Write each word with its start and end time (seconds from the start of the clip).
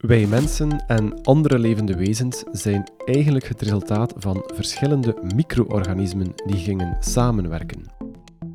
Wij 0.00 0.26
mensen 0.26 0.84
en 0.86 1.22
andere 1.22 1.58
levende 1.58 1.96
wezens 1.96 2.42
zijn 2.52 2.90
eigenlijk 3.04 3.48
het 3.48 3.62
resultaat 3.62 4.14
van 4.16 4.50
verschillende 4.54 5.16
micro-organismen 5.34 6.32
die 6.46 6.56
gingen 6.56 6.96
samenwerken. 7.00 7.84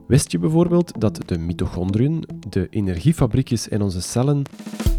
Wist 0.07 0.31
je 0.31 0.39
bijvoorbeeld 0.39 1.01
dat 1.01 1.19
de 1.25 1.37
mitochondriën, 1.37 2.27
de 2.49 2.67
energiefabriekjes 2.69 3.67
in 3.67 3.81
onze 3.81 4.01
cellen, 4.01 4.41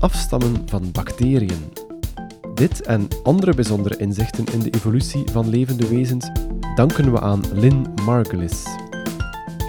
afstammen 0.01 0.69
van 0.69 0.91
bacteriën? 0.93 1.73
Dit 2.55 2.83
en 2.83 3.09
andere 3.23 3.55
bijzondere 3.55 3.97
inzichten 3.97 4.45
in 4.53 4.59
de 4.59 4.71
evolutie 4.71 5.25
van 5.31 5.49
levende 5.49 5.89
wezens 5.89 6.31
danken 6.75 7.13
we 7.13 7.21
aan 7.21 7.43
Lynn 7.53 7.87
Margulis. 8.05 8.65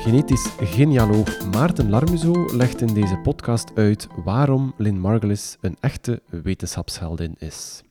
Genetisch 0.08 0.50
genealoog 0.60 1.46
Maarten 1.52 1.90
Larmuzo 1.90 2.56
legt 2.56 2.82
in 2.82 2.94
deze 2.94 3.18
podcast 3.24 3.72
uit 3.76 4.08
waarom 4.24 4.74
Lynn 4.78 5.00
Margulis 5.00 5.58
een 5.62 5.78
echte 5.80 6.22
wetenschapsheldin 6.30 7.36
is. 7.40 7.82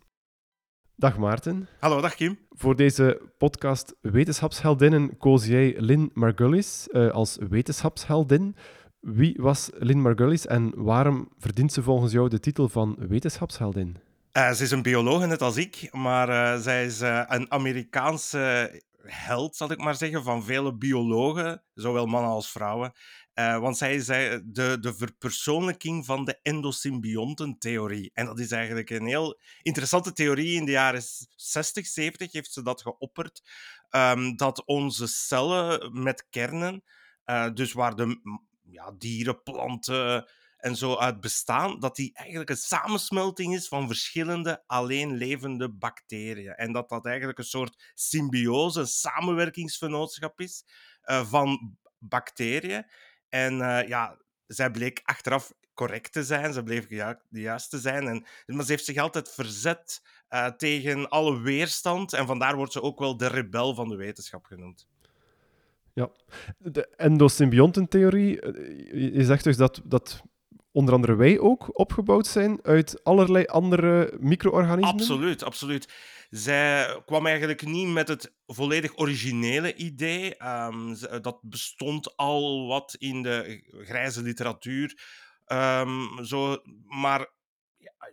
Dag 0.95 1.19
Maarten. 1.19 1.69
Hallo, 1.80 2.01
dag 2.01 2.15
Kim. 2.15 2.38
Voor 2.51 2.77
deze 2.77 3.21
podcast 3.38 3.95
Wetenschapsheldinnen 4.01 5.19
koos 5.19 5.47
jij 5.47 5.74
Lynn 5.79 6.10
Margulis 6.15 6.88
uh, 6.91 7.10
als 7.10 7.38
wetenschapsheldin. 7.48 8.57
Wie 9.01 9.37
was 9.41 9.71
Lynn 9.74 10.01
Margulis 10.01 10.46
en 10.46 10.73
waarom 10.74 11.29
verdient 11.38 11.73
ze 11.73 11.83
volgens 11.83 12.12
jou 12.12 12.29
de 12.29 12.41
titel 12.41 12.69
van 12.69 12.96
wetenschapsheldin? 13.09 13.96
Uh, 14.33 14.51
ze 14.51 14.62
is 14.62 14.71
een 14.71 14.83
bioloog, 14.83 15.27
net 15.27 15.43
als 15.43 15.57
ik, 15.57 15.88
maar 15.93 16.29
uh, 16.29 16.60
zij 16.62 16.85
is 16.85 17.01
een 17.27 17.52
Amerikaanse 17.52 18.83
held, 19.09 19.56
zal 19.56 19.70
ik 19.70 19.78
maar 19.78 19.95
zeggen, 19.95 20.23
van 20.23 20.45
vele 20.45 20.77
biologen, 20.77 21.62
zowel 21.74 22.06
mannen 22.06 22.30
als 22.30 22.51
vrouwen. 22.51 22.92
Uh, 23.34 23.59
want 23.59 23.77
zij 23.77 23.95
is 23.95 24.06
de, 24.06 24.77
de 24.80 24.95
verpersoonlijking 24.96 26.05
van 26.05 26.24
de 26.24 26.38
endosymbiontentheorie. 26.42 28.10
En 28.15 28.27
dat 28.27 28.38
is 28.38 28.51
eigenlijk 28.51 28.91
een 28.91 29.06
heel 29.06 29.41
interessante 29.62 30.13
theorie. 30.13 30.57
In 30.57 30.65
de 30.65 30.71
jaren 30.71 31.02
60, 31.37 31.87
70 31.87 32.32
heeft 32.32 32.52
ze 32.52 32.63
dat 32.63 32.82
geopperd. 32.82 33.43
Um, 33.90 34.37
dat 34.37 34.65
onze 34.65 35.07
cellen 35.07 36.02
met 36.02 36.26
kernen, 36.30 36.82
uh, 37.26 37.48
dus 37.54 37.73
waar 37.73 37.96
de 37.96 38.20
ja, 38.63 38.93
dieren, 38.98 39.43
planten, 39.43 40.29
en 40.57 40.76
zo 40.76 40.96
uit 40.96 41.21
bestaan, 41.21 41.79
dat 41.80 41.96
die 41.96 42.15
eigenlijk 42.15 42.51
een 42.51 42.57
samensmelting 42.57 43.54
is 43.54 43.68
van 43.68 43.87
verschillende 43.87 44.63
alleen 44.66 45.16
levende 45.16 45.71
bacteriën. 45.71 46.54
En 46.54 46.73
dat 46.73 46.88
dat 46.88 47.07
eigenlijk 47.07 47.38
een 47.38 47.45
soort 47.45 47.93
symbiose, 47.95 48.80
een 48.80 48.87
samenwerkingsvernootschap 48.87 50.40
is 50.40 50.65
uh, 51.04 51.26
van 51.26 51.76
bacteriën. 51.98 52.87
En 53.29 53.54
uh, 53.59 53.88
ja, 53.88 54.18
zij 54.46 54.71
bleek 54.71 55.01
achteraf 55.04 55.52
correct 55.74 56.13
te 56.13 56.24
zijn, 56.24 56.52
ze 56.52 56.63
bleef 56.63 56.91
ja, 56.91 57.20
de 57.29 57.41
juiste 57.41 57.79
zijn. 57.79 58.09
En, 58.09 58.26
maar 58.46 58.65
ze 58.65 58.70
heeft 58.70 58.85
zich 58.85 58.96
altijd 58.96 59.32
verzet 59.32 60.02
uh, 60.30 60.46
tegen 60.46 61.09
alle 61.09 61.41
weerstand. 61.41 62.13
En 62.13 62.26
vandaar 62.26 62.57
wordt 62.57 62.73
ze 62.73 62.82
ook 62.82 62.98
wel 62.98 63.16
de 63.16 63.26
rebel 63.26 63.74
van 63.74 63.88
de 63.88 63.96
wetenschap 63.96 64.44
genoemd. 64.44 64.88
Ja, 65.93 66.10
de 66.59 66.88
endosymbiontentheorie, 66.88 68.47
je 69.15 69.25
zegt 69.25 69.44
dus 69.44 69.56
dat, 69.56 69.81
dat 69.84 70.22
onder 70.77 70.94
andere 70.94 71.15
wij 71.15 71.38
ook 71.38 71.78
opgebouwd 71.78 72.27
zijn 72.27 72.59
uit 72.62 73.05
allerlei 73.05 73.44
andere 73.44 74.16
micro-organismen? 74.21 75.00
Absoluut, 75.00 75.43
absoluut. 75.43 75.93
Zij 76.31 77.03
kwam 77.05 77.27
eigenlijk 77.27 77.66
niet 77.66 77.88
met 77.88 78.09
het 78.09 78.34
volledig 78.47 78.99
originele 78.99 79.75
idee. 79.75 80.47
Um, 80.47 80.97
dat 81.21 81.38
bestond 81.43 82.16
al 82.16 82.66
wat 82.66 82.94
in 82.99 83.22
de 83.22 83.62
grijze 83.71 84.22
literatuur. 84.22 84.99
Um, 85.47 86.25
zo, 86.25 86.60
maar 86.87 87.34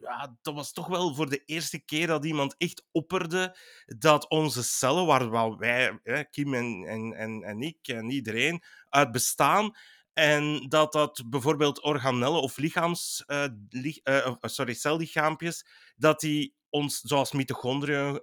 ja, 0.02 0.38
dat 0.42 0.54
was 0.54 0.74
toch 0.74 0.88
wel 0.88 1.16
voor 1.16 1.30
de 1.30 1.44
eerste 1.46 1.86
keer 1.86 2.08
dat 2.08 2.26
iemand 2.26 2.56
echt 2.58 2.86
opperde 2.92 3.58
dat 3.86 4.30
onze 4.30 4.64
cellen, 4.64 5.06
waar 5.06 5.58
wij, 5.58 6.00
Kim 6.32 6.54
en, 6.54 6.84
en, 7.14 7.44
en 7.44 7.62
ik 7.62 7.88
en 7.88 8.10
iedereen, 8.10 8.64
uit 8.90 9.12
bestaan, 9.12 9.76
en 10.14 10.66
dat 10.70 10.92
dat 10.92 11.24
bijvoorbeeld 11.28 11.84
organellen 11.84 12.42
of 12.42 12.58
lichaams, 12.58 13.24
uh, 13.28 13.46
li 13.70 14.02
uh, 14.04 14.36
sorry, 14.42 14.74
cellichaampjes, 14.74 15.66
dat 15.96 16.20
die 16.20 16.56
ons, 16.70 17.00
zoals 17.00 17.32
mitochondriën, 17.32 18.22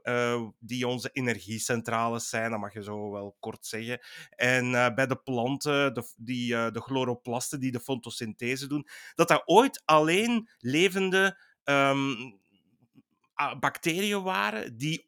die 0.59 0.87
onze 0.87 1.11
energiecentrales 1.13 2.29
zijn, 2.29 2.51
dat 2.51 2.61
mag 2.61 2.73
je 2.73 2.83
zo 2.83 3.11
wel 3.11 3.37
kort 3.41 3.67
zeggen. 3.67 4.01
En 4.31 4.71
bij 4.71 5.07
de 5.07 5.17
planten, 5.17 5.95
de, 5.95 6.13
die, 6.17 6.49
de 6.49 6.81
chloroplasten 6.81 7.61
die 7.61 7.73
de 7.73 7.81
fotosynthese 7.81 8.67
doen, 8.67 8.87
dat 9.15 9.29
dat 9.29 9.43
ooit 9.45 9.83
alleen 9.85 10.49
levende 10.59 11.39
um, 11.65 12.41
bacteriën 13.61 14.23
waren 14.23 14.77
die 14.77 15.07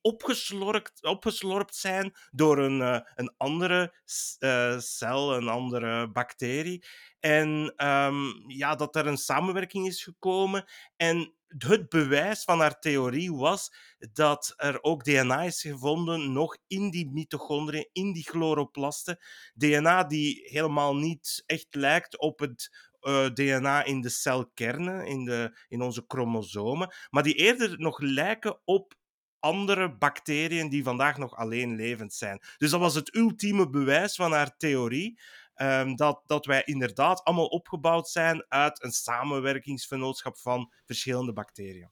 opgeslorpt, 1.00 1.76
zijn 1.76 2.12
door 2.30 2.58
een, 2.58 2.80
uh, 2.80 3.00
een 3.14 3.34
andere 3.36 3.94
uh, 4.38 4.78
cel, 4.78 5.36
een 5.36 5.48
andere 5.48 6.10
bacterie. 6.10 6.84
En 7.20 7.74
um, 7.86 8.44
ja, 8.46 8.74
dat 8.74 8.96
er 8.96 9.06
een 9.06 9.16
samenwerking 9.16 9.86
is 9.86 10.02
gekomen. 10.02 10.64
En 10.96 11.34
het 11.58 11.88
bewijs 11.88 12.44
van 12.44 12.60
haar 12.60 12.80
theorie 12.80 13.34
was 13.34 13.74
dat 14.12 14.54
er 14.56 14.82
ook 14.82 15.04
DNA 15.04 15.42
is 15.42 15.60
gevonden 15.60 16.32
nog 16.32 16.56
in 16.66 16.90
die 16.90 17.10
mitochondriën, 17.10 17.88
in 17.92 18.12
die 18.12 18.28
chloroplasten. 18.28 19.18
DNA 19.54 20.04
die 20.04 20.42
helemaal 20.44 20.96
niet 20.96 21.42
echt 21.46 21.74
lijkt 21.74 22.18
op 22.18 22.38
het 22.38 22.90
eh, 23.02 23.26
DNA 23.26 23.84
in 23.84 24.00
de 24.00 24.08
celkernen, 24.08 25.06
in, 25.06 25.24
de, 25.24 25.58
in 25.68 25.82
onze 25.82 26.04
chromosomen, 26.06 26.94
maar 27.10 27.22
die 27.22 27.34
eerder 27.34 27.74
nog 27.78 28.00
lijken 28.00 28.60
op 28.64 28.94
andere 29.38 29.96
bacteriën 29.96 30.68
die 30.68 30.84
vandaag 30.84 31.18
nog 31.18 31.36
alleen 31.36 31.76
levend 31.76 32.14
zijn. 32.14 32.40
Dus 32.56 32.70
dat 32.70 32.80
was 32.80 32.94
het 32.94 33.14
ultieme 33.16 33.70
bewijs 33.70 34.14
van 34.14 34.32
haar 34.32 34.56
theorie. 34.56 35.20
Um, 35.56 35.96
dat, 35.96 36.22
dat 36.26 36.46
wij 36.46 36.62
inderdaad 36.64 37.24
allemaal 37.24 37.46
opgebouwd 37.46 38.08
zijn 38.08 38.44
uit 38.48 38.84
een 38.84 38.92
samenwerkingsvernootschap 38.92 40.38
van 40.38 40.72
verschillende 40.84 41.32
bacteriën. 41.32 41.90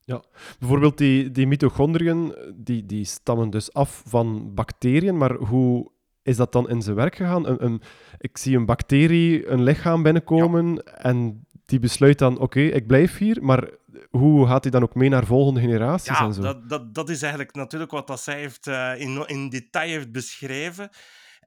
Ja, 0.00 0.24
bijvoorbeeld 0.58 0.98
die, 0.98 1.30
die 1.30 1.46
mitochondriën, 1.46 2.34
die, 2.56 2.86
die 2.86 3.04
stammen 3.04 3.50
dus 3.50 3.72
af 3.72 4.02
van 4.06 4.54
bacteriën, 4.54 5.16
maar 5.16 5.34
hoe 5.34 5.92
is 6.22 6.36
dat 6.36 6.52
dan 6.52 6.68
in 6.68 6.82
zijn 6.82 6.96
werk 6.96 7.14
gegaan? 7.14 7.46
Een, 7.46 7.64
een, 7.64 7.82
ik 8.18 8.38
zie 8.38 8.56
een 8.56 8.66
bacterie 8.66 9.46
een 9.46 9.62
lichaam 9.62 10.02
binnenkomen 10.02 10.84
en 10.84 11.46
die 11.66 11.78
besluit 11.78 12.18
dan, 12.18 12.38
oké, 12.38 12.60
ik 12.60 12.86
blijf 12.86 13.18
hier, 13.18 13.38
maar 13.42 13.68
hoe 14.10 14.46
gaat 14.46 14.62
hij 14.62 14.72
dan 14.72 14.82
ook 14.82 14.94
mee 14.94 15.08
naar 15.08 15.26
volgende 15.26 15.60
generaties 15.60 16.18
ja, 16.18 16.24
en 16.24 16.34
zo? 16.34 16.42
Dat, 16.42 16.68
dat, 16.68 16.94
dat 16.94 17.08
is 17.08 17.22
eigenlijk 17.22 17.54
natuurlijk 17.54 17.90
wat 17.90 18.06
dat 18.06 18.20
zij 18.20 18.38
heeft, 18.38 18.66
uh, 18.66 19.00
in, 19.00 19.24
in 19.26 19.48
detail 19.48 19.88
heeft 19.88 20.12
beschreven. 20.12 20.90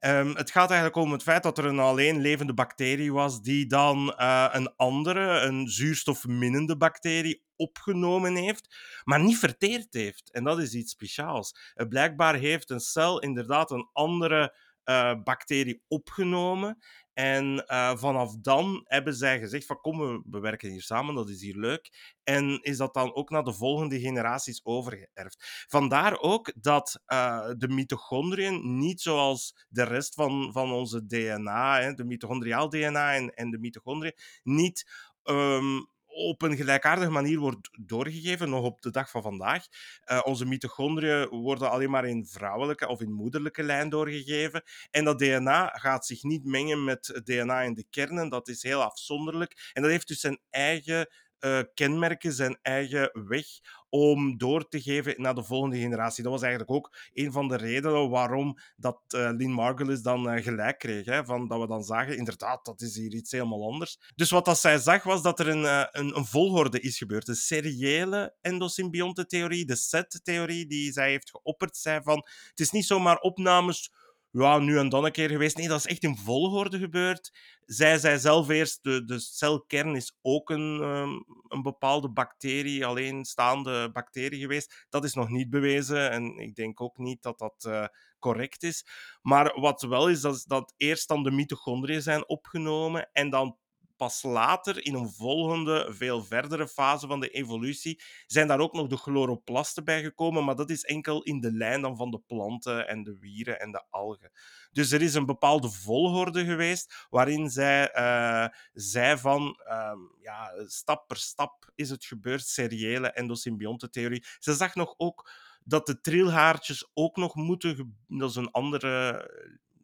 Um, 0.06 0.36
het 0.36 0.50
gaat 0.50 0.70
eigenlijk 0.70 0.96
om 0.96 1.12
het 1.12 1.22
feit 1.22 1.42
dat 1.42 1.58
er 1.58 1.64
een 1.64 1.78
alleen 1.78 2.20
levende 2.20 2.54
bacterie 2.54 3.12
was 3.12 3.42
die 3.42 3.66
dan 3.66 4.14
uh, 4.18 4.48
een 4.52 4.76
andere, 4.76 5.40
een 5.40 5.68
zuurstofminnende 5.68 6.76
bacterie 6.76 7.44
opgenomen 7.56 8.34
heeft, 8.34 8.76
maar 9.04 9.20
niet 9.20 9.38
verteerd 9.38 9.94
heeft. 9.94 10.32
En 10.32 10.44
dat 10.44 10.58
is 10.58 10.74
iets 10.74 10.92
speciaals. 10.92 11.72
Uh, 11.74 11.88
blijkbaar 11.88 12.34
heeft 12.34 12.70
een 12.70 12.80
cel 12.80 13.20
inderdaad 13.20 13.70
een 13.70 13.90
andere 13.92 14.56
uh, 14.84 15.14
bacterie 15.22 15.82
opgenomen. 15.88 16.78
En 17.14 17.64
uh, 17.66 17.96
vanaf 17.96 18.36
dan 18.40 18.84
hebben 18.84 19.14
zij 19.14 19.38
gezegd 19.38 19.66
van 19.66 19.80
kom, 19.80 20.24
we 20.30 20.40
werken 20.40 20.70
hier 20.70 20.82
samen, 20.82 21.14
dat 21.14 21.28
is 21.28 21.40
hier 21.40 21.56
leuk. 21.56 22.14
En 22.22 22.58
is 22.62 22.76
dat 22.76 22.94
dan 22.94 23.14
ook 23.14 23.30
naar 23.30 23.44
de 23.44 23.52
volgende 23.52 24.00
generaties 24.00 24.64
overgeërfd. 24.64 25.64
Vandaar 25.68 26.18
ook 26.18 26.52
dat 26.56 27.02
uh, 27.06 27.50
de 27.56 27.68
mitochondriën 27.68 28.78
niet 28.78 29.00
zoals 29.00 29.66
de 29.68 29.82
rest 29.82 30.14
van, 30.14 30.52
van 30.52 30.72
onze 30.72 31.06
DNA, 31.06 31.80
hè, 31.80 31.94
de 31.94 32.04
mitochondriaal 32.04 32.68
DNA 32.68 33.14
en, 33.14 33.34
en 33.34 33.50
de 33.50 33.58
mitochondriën, 33.58 34.16
niet 34.42 34.90
um, 35.24 35.92
op 36.14 36.42
een 36.42 36.56
gelijkaardige 36.56 37.10
manier 37.10 37.38
wordt 37.38 37.70
doorgegeven, 37.80 38.50
nog 38.50 38.64
op 38.64 38.82
de 38.82 38.90
dag 38.90 39.10
van 39.10 39.22
vandaag. 39.22 39.66
Uh, 40.06 40.20
onze 40.24 40.46
mitochondriën 40.46 41.28
worden 41.28 41.70
alleen 41.70 41.90
maar 41.90 42.08
in 42.08 42.26
vrouwelijke 42.26 42.88
of 42.88 43.00
in 43.00 43.12
moederlijke 43.12 43.62
lijn 43.62 43.88
doorgegeven. 43.88 44.62
En 44.90 45.04
dat 45.04 45.18
DNA 45.18 45.66
gaat 45.66 46.06
zich 46.06 46.22
niet 46.22 46.44
mengen 46.44 46.84
met 46.84 47.06
het 47.06 47.26
DNA 47.26 47.60
in 47.60 47.74
de 47.74 47.86
kernen. 47.90 48.28
Dat 48.28 48.48
is 48.48 48.62
heel 48.62 48.82
afzonderlijk. 48.82 49.70
En 49.72 49.82
dat 49.82 49.90
heeft 49.90 50.08
dus 50.08 50.20
zijn 50.20 50.40
eigen 50.50 51.08
uh, 51.44 51.60
kenmerken, 51.74 52.32
zijn 52.32 52.58
eigen 52.62 53.26
weg 53.28 53.46
om 53.88 54.38
door 54.38 54.68
te 54.68 54.80
geven 54.80 55.14
naar 55.16 55.34
de 55.34 55.44
volgende 55.44 55.78
generatie. 55.78 56.22
Dat 56.22 56.32
was 56.32 56.42
eigenlijk 56.42 56.72
ook 56.72 56.96
een 57.12 57.32
van 57.32 57.48
de 57.48 57.56
redenen 57.56 58.10
waarom 58.10 58.58
dat 58.76 59.00
uh, 59.08 59.30
Lynn 59.36 59.52
Margulis 59.52 60.02
dan 60.02 60.34
uh, 60.34 60.42
gelijk 60.42 60.78
kreeg. 60.78 61.06
Hè, 61.06 61.24
van, 61.24 61.48
dat 61.48 61.60
we 61.60 61.66
dan 61.66 61.82
zagen, 61.82 62.16
inderdaad, 62.16 62.64
dat 62.64 62.80
is 62.80 62.96
hier 62.96 63.12
iets 63.12 63.30
helemaal 63.30 63.72
anders. 63.72 63.98
Dus 64.14 64.30
wat 64.30 64.44
dat 64.44 64.58
zij 64.58 64.78
zag, 64.78 65.02
was 65.02 65.22
dat 65.22 65.40
er 65.40 65.48
een, 65.48 65.64
een, 65.98 66.16
een, 66.16 66.24
volgorde 66.24 66.80
is 66.80 66.98
gebeurd. 66.98 67.28
Een 67.28 67.34
seriële 67.34 68.34
endosymbiontentheorie, 68.40 69.64
de 69.64 69.76
set-theorie 69.76 70.66
die 70.66 70.92
zij 70.92 71.10
heeft 71.10 71.30
geopperd, 71.30 71.76
zei 71.76 72.00
van, 72.02 72.16
het 72.50 72.60
is 72.60 72.70
niet 72.70 72.86
zomaar 72.86 73.18
opnames 73.18 73.92
ja, 74.42 74.58
nu 74.58 74.78
en 74.78 74.88
dan 74.88 75.04
een 75.04 75.12
keer 75.12 75.28
geweest. 75.28 75.56
Nee, 75.56 75.68
dat 75.68 75.78
is 75.78 75.86
echt 75.86 76.02
in 76.02 76.16
volgorde 76.16 76.78
gebeurd. 76.78 77.32
Zij 77.64 77.98
zei 77.98 78.18
zelf 78.18 78.48
eerst, 78.48 78.82
de, 78.82 79.04
de 79.04 79.18
celkern 79.18 79.94
is 79.94 80.16
ook 80.22 80.50
een, 80.50 80.82
um, 80.82 81.24
een 81.48 81.62
bepaalde 81.62 82.10
bacterie, 82.10 82.86
alleenstaande 82.86 83.90
bacterie 83.92 84.40
geweest. 84.40 84.86
Dat 84.88 85.04
is 85.04 85.14
nog 85.14 85.28
niet 85.28 85.50
bewezen 85.50 86.10
en 86.10 86.38
ik 86.38 86.54
denk 86.54 86.80
ook 86.80 86.98
niet 86.98 87.22
dat 87.22 87.38
dat 87.38 87.64
uh, 87.68 87.86
correct 88.18 88.62
is. 88.62 88.86
Maar 89.22 89.60
wat 89.60 89.82
wel 89.82 90.08
is, 90.08 90.20
dat, 90.20 90.44
dat 90.46 90.74
eerst 90.76 91.08
dan 91.08 91.22
de 91.22 91.30
mitochondriën 91.30 92.02
zijn 92.02 92.28
opgenomen 92.28 93.08
en 93.12 93.30
dan 93.30 93.58
pas 94.04 94.22
later, 94.22 94.84
in 94.84 94.94
een 94.94 95.10
volgende, 95.10 95.86
veel 95.90 96.24
verdere 96.24 96.68
fase 96.68 97.06
van 97.06 97.20
de 97.20 97.28
evolutie, 97.28 98.02
zijn 98.26 98.46
daar 98.46 98.60
ook 98.60 98.72
nog 98.72 98.86
de 98.86 98.96
chloroplasten 98.96 99.84
bij 99.84 100.02
gekomen, 100.02 100.44
maar 100.44 100.56
dat 100.56 100.70
is 100.70 100.82
enkel 100.82 101.22
in 101.22 101.40
de 101.40 101.52
lijn 101.52 101.80
dan 101.80 101.96
van 101.96 102.10
de 102.10 102.18
planten 102.26 102.88
en 102.88 103.02
de 103.02 103.18
wieren 103.18 103.60
en 103.60 103.72
de 103.72 103.84
algen. 103.90 104.30
Dus 104.72 104.92
er 104.92 105.02
is 105.02 105.14
een 105.14 105.26
bepaalde 105.26 105.70
volgorde 105.70 106.44
geweest 106.44 107.06
waarin 107.10 107.50
zij 107.50 107.96
uh, 107.96 108.46
zei 108.72 109.18
van 109.18 109.60
uh, 109.68 109.92
ja, 110.20 110.52
stap 110.66 111.06
per 111.06 111.16
stap 111.16 111.72
is 111.74 111.90
het 111.90 112.04
gebeurd, 112.04 112.46
seriële 112.46 113.10
endosymbiontentheorie. 113.10 114.24
Ze 114.38 114.54
zag 114.54 114.74
nog 114.74 114.94
ook 114.96 115.30
dat 115.64 115.86
de 115.86 116.00
trilhaartjes 116.00 116.90
ook 116.94 117.16
nog 117.16 117.34
moeten, 117.34 118.04
dat 118.08 118.30
is 118.30 118.36
een 118.36 118.50
andere 118.50 119.28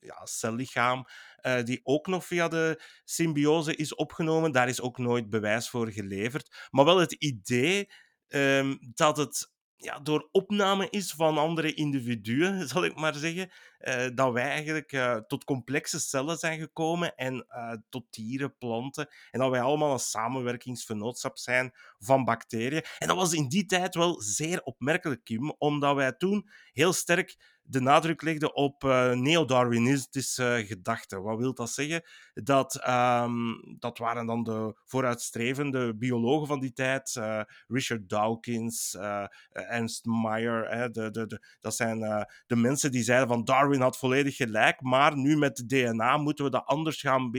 ja, 0.01 0.27
cellichaam, 0.27 1.07
uh, 1.43 1.63
die 1.63 1.81
ook 1.83 2.07
nog 2.07 2.27
via 2.27 2.49
de 2.49 2.83
symbiose 3.05 3.77
is 3.77 3.95
opgenomen. 3.95 4.53
Daar 4.53 4.69
is 4.69 4.81
ook 4.81 4.99
nooit 4.99 5.31
bewijs 5.31 5.69
voor 5.69 5.91
geleverd. 5.91 6.69
Maar 6.71 6.85
wel 6.85 6.99
het 6.99 7.13
idee 7.13 7.91
um, 8.29 8.79
dat 8.95 9.17
het 9.17 9.53
ja, 9.77 9.99
door 9.99 10.29
opname 10.33 10.91
is 10.91 11.13
van 11.13 11.39
andere 11.39 11.75
individuen, 11.75 12.59
zal 12.69 12.85
ik 12.85 12.95
maar 12.95 13.15
zeggen, 13.15 13.51
uh, 13.81 14.07
dat 14.15 14.33
wij 14.33 14.49
eigenlijk 14.49 14.93
uh, 14.93 15.17
tot 15.17 15.45
complexe 15.45 16.01
cellen 16.01 16.39
zijn 16.39 16.59
gekomen 16.59 17.15
en 17.15 17.47
tot 17.89 18.05
dieren, 18.11 18.57
planten, 18.59 19.09
en 19.31 19.41
dat 19.41 19.51
wij 19.51 19.61
allemaal 19.61 19.93
een 19.93 19.99
samenwerkingsvernootschap 19.99 21.39
zijn 21.39 21.73
van 21.99 22.25
bacteriën. 22.25 22.85
En 22.99 23.09
dat 23.09 23.17
was 23.17 23.33
in 23.33 23.49
die 23.49 23.67
tijd 23.67 23.95
wel 23.95 24.21
zeer 24.21 24.63
opmerkelijk, 24.63 25.25
Kim, 25.25 25.55
omdat 25.59 25.95
wij 25.95 26.13
toen 26.13 26.49
heel 26.73 26.93
sterk 26.93 27.37
de 27.71 27.81
nadruk 27.81 28.23
legde 28.23 28.53
op 28.53 28.85
uh, 28.85 29.13
neo-Darwinistische 29.13 30.65
gedachten. 30.67 31.23
Wat 31.23 31.39
wil 31.39 31.55
dat 31.55 31.71
zeggen? 31.71 32.03
Dat, 32.35 32.89
um, 32.89 33.77
dat 33.79 33.99
waren 33.99 34.27
dan 34.27 34.43
de 34.43 34.75
vooruitstrevende 34.85 35.97
biologen 35.97 36.47
van 36.47 36.61
die 36.61 36.73
tijd. 36.73 37.15
Uh, 37.19 37.41
Richard 37.67 38.09
Dawkins, 38.09 38.95
uh, 38.95 39.25
Ernst 39.53 40.05
de, 40.05 41.41
dat 41.61 41.75
zijn 41.75 42.27
de 42.47 42.57
mensen 42.57 42.91
die 42.91 43.03
zeiden 43.03 43.29
van 43.29 43.45
Darwin 43.45 43.81
had 43.81 43.99
volledig 43.99 44.37
gelijk, 44.37 44.81
maar 44.81 45.17
nu 45.17 45.37
met 45.37 45.69
DNA 45.69 46.17
moeten 46.17 46.45
we 46.45 46.51
dat 46.51 46.67
anders 46.67 47.01
gaan 47.01 47.31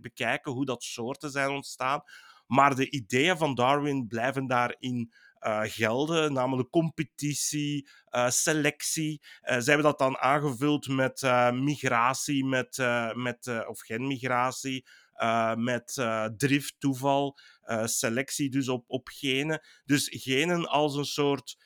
bekijken, 0.00 0.52
hoe 0.52 0.64
dat 0.64 0.82
soorten 0.82 1.30
zijn 1.30 1.50
ontstaan. 1.50 2.02
Maar 2.46 2.74
de 2.74 2.90
ideeën 2.90 3.36
van 3.36 3.54
Darwin 3.54 4.06
blijven 4.06 4.46
daarin 4.46 5.12
gelden, 5.62 6.32
namelijk 6.32 6.70
competitie, 6.70 7.88
uh, 8.10 8.30
selectie. 8.30 9.22
Uh, 9.42 9.58
ze 9.58 9.70
hebben 9.70 9.82
dat 9.82 9.98
dan 9.98 10.18
aangevuld 10.18 10.88
met 10.88 11.22
migratie, 11.52 12.44
met, 12.44 12.76
met, 13.14 13.66
of 13.66 13.80
genmigratie, 13.80 14.86
met 15.56 16.06
drift, 16.36 16.74
toeval, 16.78 17.38
selectie 17.84 18.50
dus 18.50 18.68
op, 18.68 18.84
op 18.86 19.08
genen. 19.08 19.62
Dus 19.84 20.08
genen 20.10 20.68
als 20.68 20.94
een 20.94 21.04
soort 21.04 21.56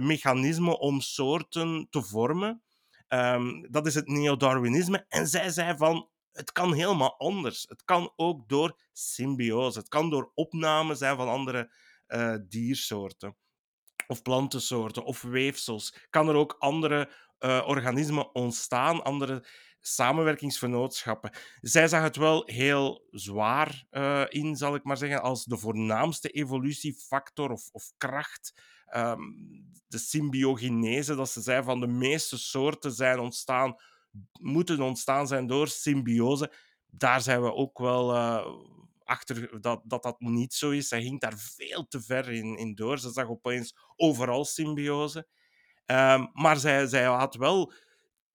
mechanisme 0.00 0.78
om 0.78 1.00
soorten 1.00 1.86
te 1.90 2.02
vormen. 2.02 2.62
Um, 3.08 3.70
dat 3.70 3.86
is 3.86 3.94
het 3.94 4.08
neo-Darwinisme. 4.08 5.06
En 5.08 5.26
zij 5.26 5.50
zei 5.50 5.76
van, 5.76 6.08
het 6.32 6.52
kan 6.52 6.72
helemaal 6.72 7.18
anders. 7.18 7.64
Het 7.68 7.84
kan 7.84 8.12
ook 8.16 8.48
door 8.48 8.78
symbiose. 8.92 9.78
Het 9.78 9.88
kan 9.88 10.10
door 10.10 10.30
opname 10.34 10.94
zijn 10.94 11.16
van 11.16 11.28
andere 11.28 11.72
uh, 12.08 12.36
diersoorten 12.48 13.36
of 14.06 14.22
plantensoorten 14.22 15.04
of 15.04 15.22
weefsels. 15.22 16.06
Kan 16.10 16.28
er 16.28 16.34
ook 16.34 16.56
andere 16.58 17.12
uh, 17.38 17.64
organismen 17.66 18.34
ontstaan, 18.34 19.02
andere 19.02 19.46
samenwerkingsvernootschappen. 19.80 21.30
Zij 21.60 21.88
zag 21.88 22.02
het 22.02 22.16
wel 22.16 22.42
heel 22.46 23.06
zwaar 23.10 23.86
uh, 23.90 24.24
in, 24.28 24.56
zal 24.56 24.74
ik 24.74 24.84
maar 24.84 24.96
zeggen, 24.96 25.22
als 25.22 25.44
de 25.44 25.58
voornaamste 25.58 26.28
evolutiefactor 26.28 27.50
of, 27.50 27.68
of 27.72 27.92
kracht. 27.96 28.62
Um, 28.96 29.72
de 29.86 29.98
symbiogenese, 29.98 31.14
dat 31.14 31.30
ze 31.30 31.40
zei 31.40 31.62
van 31.62 31.80
de 31.80 31.86
meeste 31.86 32.38
soorten 32.38 32.92
zijn 32.92 33.18
ontstaan, 33.18 33.74
moeten 34.40 34.80
ontstaan 34.80 35.26
zijn 35.26 35.46
door 35.46 35.68
symbiose. 35.68 36.52
Daar 36.86 37.20
zijn 37.20 37.42
we 37.42 37.52
ook 37.52 37.78
wel 37.78 38.16
achter 39.04 39.60
dat, 39.60 39.82
dat 39.84 40.02
dat 40.02 40.20
niet 40.20 40.54
zo 40.54 40.70
is. 40.70 40.88
Zij 40.88 41.02
ging 41.02 41.20
daar 41.20 41.38
veel 41.38 41.86
te 41.88 42.02
ver 42.02 42.30
in, 42.30 42.56
in 42.56 42.74
door. 42.74 42.98
Ze 42.98 43.10
zag 43.10 43.28
opeens 43.28 43.76
overal 43.96 44.44
symbiose. 44.44 45.26
Um, 45.86 46.30
maar 46.32 46.56
zij, 46.56 46.86
zij 46.86 47.04
had 47.04 47.34
wel 47.34 47.72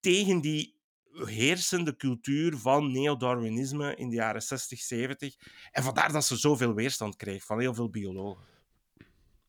tegen 0.00 0.40
die 0.40 0.78
heersende 1.12 1.96
cultuur 1.96 2.56
van 2.56 2.92
neo-Darwinisme 2.92 3.94
in 3.94 4.08
de 4.08 4.16
jaren 4.16 4.42
60, 4.42 4.78
70. 4.78 5.34
En 5.70 5.82
vandaar 5.82 6.12
dat 6.12 6.24
ze 6.24 6.36
zoveel 6.36 6.74
weerstand 6.74 7.16
kreeg 7.16 7.44
van 7.44 7.60
heel 7.60 7.74
veel 7.74 7.90
biologen. 7.90 8.48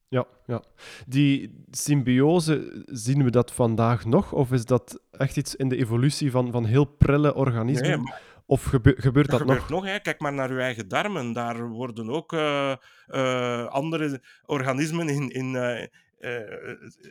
Ja, 0.07 0.27
ja. 0.45 0.63
Die 1.07 1.63
symbiose, 1.69 2.83
zien 2.85 3.23
we 3.23 3.29
dat 3.29 3.51
vandaag 3.51 4.05
nog? 4.05 4.33
Of 4.33 4.51
is 4.51 4.65
dat 4.65 5.01
echt 5.11 5.37
iets 5.37 5.55
in 5.55 5.69
de 5.69 5.77
evolutie 5.77 6.31
van, 6.31 6.51
van 6.51 6.65
heel 6.65 6.85
prille 6.85 7.35
organismen? 7.35 7.89
Nee, 7.89 7.97
maar 7.97 8.21
of 8.51 8.63
gebe 8.63 8.95
gebeurt 8.97 9.29
dat, 9.29 9.39
dat 9.39 9.47
nog? 9.47 9.57
gebeurt 9.57 9.81
nog? 9.81 9.91
Hè. 9.91 9.99
Kijk 9.99 10.19
maar 10.19 10.33
naar 10.33 10.49
uw 10.49 10.59
eigen 10.59 10.87
darmen. 10.87 11.33
Daar 11.33 11.67
worden 11.67 12.09
ook 12.09 12.33
uh, 12.33 12.75
uh, 13.07 13.65
andere 13.65 14.21
organismen 14.45 15.09
in, 15.09 15.29
in 15.29 15.45
uh, 15.45 15.85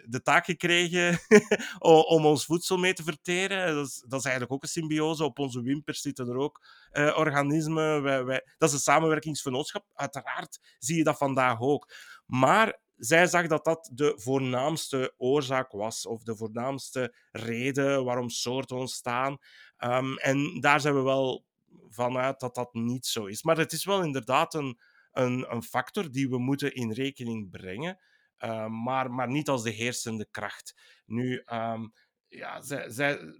de 0.05 0.21
taak 0.23 0.45
gekregen 0.45 1.19
om 2.17 2.27
ons 2.27 2.45
voedsel 2.45 2.77
mee 2.77 2.93
te 2.93 3.03
verteren. 3.03 3.75
Dat 3.75 3.87
is, 3.87 4.05
dat 4.09 4.19
is, 4.19 4.25
eigenlijk 4.25 4.55
ook 4.55 4.63
een 4.63 4.69
symbiose. 4.69 5.25
Op 5.25 5.39
onze 5.39 5.63
wimpers 5.63 6.01
zitten 6.01 6.29
er 6.29 6.37
ook 6.37 6.67
organismen. 7.15 8.03
Wij, 8.03 8.25
wij, 8.25 8.45
dat 8.59 8.69
is 8.69 8.75
een 8.75 8.81
samenwerkingsvernootschap. 8.81 9.85
Uiteraard 9.95 10.59
zie 10.79 10.97
je 10.97 11.05
dat 11.05 11.19
vandaag 11.19 11.61
ook. 11.61 11.93
Maar 12.27 12.79
zij 13.01 13.27
zag 13.27 13.47
dat 13.47 13.65
dat 13.65 13.91
de 13.93 14.13
voornaamste 14.17 15.15
oorzaak 15.17 15.73
was, 15.73 16.07
of 16.07 16.23
de 16.23 16.37
voornaamste 16.37 17.15
reden 17.33 18.05
waarom 18.05 18.29
soorten 18.29 18.77
ontstaan. 18.77 19.39
Um, 19.79 20.19
en 20.19 20.61
daar 20.61 20.81
zijn 20.81 20.95
we 20.95 21.03
wel 21.03 21.45
vanuit 21.89 22.41
dat 22.41 22.55
dat 22.55 22.75
niet 22.75 23.07
zo 23.07 23.25
is. 23.25 23.43
Maar 23.43 23.57
het 23.57 23.73
is 23.73 23.85
wel 23.85 24.03
inderdaad 24.03 24.55
een, 24.55 24.81
een, 25.13 25.53
een 25.53 25.63
factor 25.63 26.11
die 26.11 26.29
we 26.29 26.39
moeten 26.39 26.75
in 26.75 26.93
rekening 26.93 27.51
brengen, 27.51 27.99
uh, 28.39 28.67
maar, 28.67 29.11
maar 29.11 29.29
niet 29.29 29.49
als 29.49 29.63
de 29.63 29.71
heersende 29.71 30.29
kracht. 30.31 30.75
Nu, 31.07 31.43
um, 31.47 31.93
ja, 32.29 32.61
zij, 32.63 32.91
zij, 32.91 33.35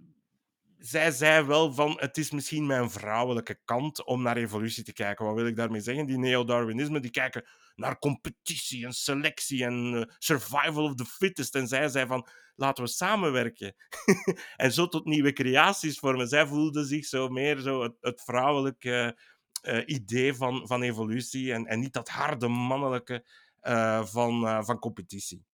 zij 0.77 1.11
zei 1.11 1.45
wel 1.45 1.73
van 1.73 1.97
het 1.99 2.17
is 2.17 2.31
misschien 2.31 2.65
mijn 2.65 2.89
vrouwelijke 2.89 3.59
kant 3.65 4.05
om 4.05 4.21
naar 4.21 4.37
evolutie 4.37 4.83
te 4.83 4.93
kijken. 4.93 5.25
Wat 5.25 5.35
wil 5.35 5.45
ik 5.45 5.55
daarmee 5.55 5.81
zeggen? 5.81 6.05
Die 6.05 6.17
neo-Darwinisme 6.17 6.99
die 6.99 7.11
kijken 7.11 7.45
naar 7.75 7.99
competitie 7.99 8.85
en 8.85 8.93
selectie 8.93 9.63
en 9.63 9.93
uh, 9.93 10.03
survival 10.17 10.83
of 10.83 10.95
the 10.95 11.05
fittest. 11.05 11.55
En 11.55 11.67
zij 11.67 11.87
zei 11.89 12.07
van 12.07 12.27
laten 12.55 12.83
we 12.83 12.89
samenwerken. 12.89 13.75
en 14.55 14.73
zo 14.73 14.87
tot 14.87 15.05
nieuwe 15.05 15.33
creaties 15.33 15.99
vormen. 15.99 16.27
Zij 16.27 16.47
voelde 16.47 16.85
zich 16.85 17.05
zo 17.05 17.27
meer 17.27 17.59
zo 17.59 17.83
het, 17.83 17.93
het 17.99 18.21
vrouwelijke 18.21 19.17
uh, 19.63 19.81
idee 19.85 20.33
van, 20.33 20.67
van 20.67 20.81
evolutie 20.81 21.53
en, 21.53 21.65
en 21.65 21.79
niet 21.79 21.93
dat 21.93 22.09
harde 22.09 22.47
mannelijke 22.47 23.25
uh, 23.61 24.05
van, 24.05 24.65
van 24.65 24.79
competitie. 24.79 25.45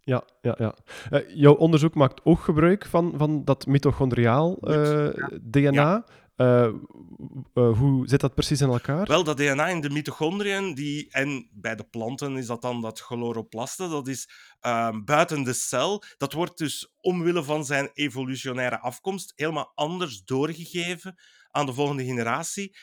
Ja, 0.00 0.24
ja, 0.40 0.54
ja. 0.58 0.74
Uh, 1.10 1.34
jouw 1.34 1.54
onderzoek 1.54 1.94
maakt 1.94 2.20
ook 2.24 2.40
gebruik 2.40 2.86
van, 2.86 3.12
van 3.16 3.44
dat 3.44 3.66
mitochondriaal 3.66 4.58
uh, 4.60 5.12
ja. 5.12 5.28
DNA. 5.40 5.70
Ja. 5.70 6.04
Uh, 6.40 6.72
hoe 7.52 8.08
zit 8.08 8.20
dat 8.20 8.34
precies 8.34 8.60
in 8.60 8.68
elkaar? 8.68 9.06
Wel, 9.06 9.24
dat 9.24 9.36
DNA 9.36 9.68
in 9.68 9.80
de 9.80 9.90
mitochondriën, 9.90 10.74
die, 10.74 11.10
en 11.10 11.48
bij 11.52 11.76
de 11.76 11.84
planten 11.84 12.36
is 12.36 12.46
dat 12.46 12.62
dan 12.62 12.80
dat 12.80 13.00
chloroplaste, 13.00 13.88
dat 13.88 14.08
is 14.08 14.28
ehm, 14.60 15.04
buiten 15.04 15.42
de 15.42 15.52
cel. 15.52 16.02
Dat 16.16 16.32
wordt 16.32 16.58
dus 16.58 16.94
omwille 17.00 17.42
van 17.42 17.64
zijn 17.64 17.90
evolutionaire 17.92 18.78
afkomst 18.78 19.32
helemaal 19.36 19.72
anders 19.74 20.24
doorgegeven 20.24 21.14
aan 21.50 21.66
de 21.66 21.72
volgende 21.72 22.04
generatie. 22.04 22.76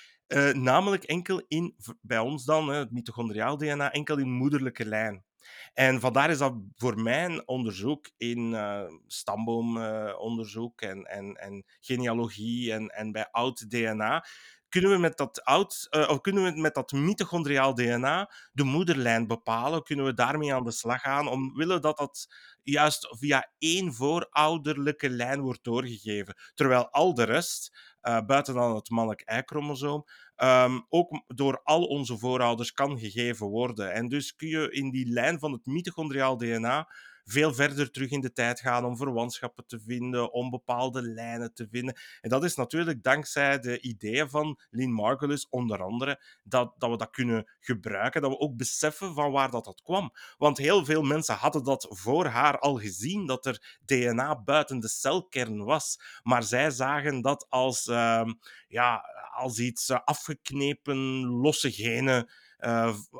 namelijk 0.53 1.03
enkel 1.03 1.43
in, 1.47 1.75
bij 2.01 2.19
ons 2.19 2.45
dan, 2.45 2.69
het 2.69 2.91
mitochondriaal 2.91 3.57
DNA, 3.57 3.91
enkel 3.91 4.17
in 4.17 4.31
moederlijke 4.31 4.85
lijn. 4.85 5.25
En 5.73 5.99
vandaar 5.99 6.29
is 6.29 6.37
dat 6.37 6.53
voor 6.75 6.99
mijn 6.99 7.47
onderzoek 7.47 8.09
in 8.17 8.51
uh, 8.51 8.81
stamboomonderzoek 9.07 10.81
uh, 10.81 10.89
en, 10.89 11.05
en, 11.05 11.35
en 11.35 11.65
genealogie 11.79 12.73
en, 12.73 12.89
en 12.89 13.11
bij 13.11 13.27
oud 13.31 13.69
DNA 13.69 14.25
kunnen 14.69 14.91
we 14.91 14.97
met 14.97 15.17
dat, 15.17 15.43
oud, 15.43 15.87
uh, 15.91 16.09
of 16.09 16.21
kunnen 16.21 16.43
we 16.43 16.59
met 16.61 16.73
dat 16.73 16.91
mitochondriaal 16.91 17.73
DNA 17.73 18.31
de 18.51 18.63
moederlijn 18.63 19.27
bepalen? 19.27 19.83
Kunnen 19.83 20.05
we 20.05 20.13
daarmee 20.13 20.53
aan 20.53 20.63
de 20.63 20.71
slag 20.71 21.01
gaan? 21.01 21.27
Omwille 21.27 21.79
dat 21.79 21.97
dat 21.97 22.27
juist 22.63 23.07
via 23.19 23.51
één 23.57 23.93
voorouderlijke 23.93 25.09
lijn 25.09 25.41
wordt 25.41 25.63
doorgegeven. 25.63 26.35
Terwijl 26.53 26.89
al 26.89 27.13
de 27.13 27.23
rest, 27.23 27.77
uh, 28.01 28.25
buiten 28.25 28.53
dan 28.53 28.75
het 28.75 28.89
mannelijk 28.89 29.31
Y-chromosoom, 29.31 30.05
um, 30.43 30.85
ook 30.89 31.23
door 31.27 31.61
al 31.63 31.83
onze 31.83 32.17
voorouders 32.17 32.71
kan 32.71 32.99
gegeven 32.99 33.47
worden. 33.47 33.93
En 33.93 34.07
dus 34.07 34.35
kun 34.35 34.47
je 34.47 34.71
in 34.71 34.91
die 34.91 35.09
lijn 35.09 35.39
van 35.39 35.51
het 35.51 35.65
mitochondriaal 35.65 36.37
DNA 36.37 36.87
veel 37.27 37.53
verder 37.53 37.91
terug 37.91 38.09
in 38.09 38.21
de 38.21 38.33
tijd 38.33 38.59
gaan 38.59 38.85
om 38.85 38.97
verwantschappen 38.97 39.65
te 39.67 39.79
vinden, 39.79 40.33
om 40.33 40.49
bepaalde 40.49 41.01
lijnen 41.01 41.53
te 41.53 41.67
vinden. 41.71 41.97
En 42.21 42.29
dat 42.29 42.43
is 42.43 42.55
natuurlijk 42.55 43.03
dankzij 43.03 43.59
de 43.59 43.81
ideeën 43.81 44.29
van 44.29 44.59
Lynn 44.69 44.93
Margulis, 44.93 45.47
onder 45.49 45.83
andere, 45.83 46.21
dat, 46.43 46.73
dat 46.77 46.89
we 46.89 46.97
dat 46.97 47.09
kunnen 47.09 47.49
gebruiken, 47.59 48.21
dat 48.21 48.31
we 48.31 48.39
ook 48.39 48.55
beseffen 48.57 49.13
van 49.13 49.31
waar 49.31 49.51
dat, 49.51 49.65
dat 49.65 49.81
kwam. 49.81 50.13
Want 50.37 50.57
heel 50.57 50.85
veel 50.85 51.01
mensen 51.01 51.35
hadden 51.35 51.63
dat 51.63 51.87
voor 51.89 52.25
haar 52.25 52.59
al 52.59 52.75
gezien, 52.75 53.25
dat 53.25 53.45
er 53.45 53.77
DNA 53.85 54.41
buiten 54.41 54.79
de 54.79 54.89
celkern 54.89 55.63
was. 55.63 55.99
Maar 56.23 56.43
zij 56.43 56.71
zagen 56.71 57.21
dat 57.21 57.45
als, 57.49 57.87
uh, 57.87 58.25
ja, 58.67 59.03
als 59.35 59.59
iets 59.59 59.89
uh, 59.89 59.99
afgeknepen, 60.03 61.25
losse 61.25 61.71
genen 61.71 62.29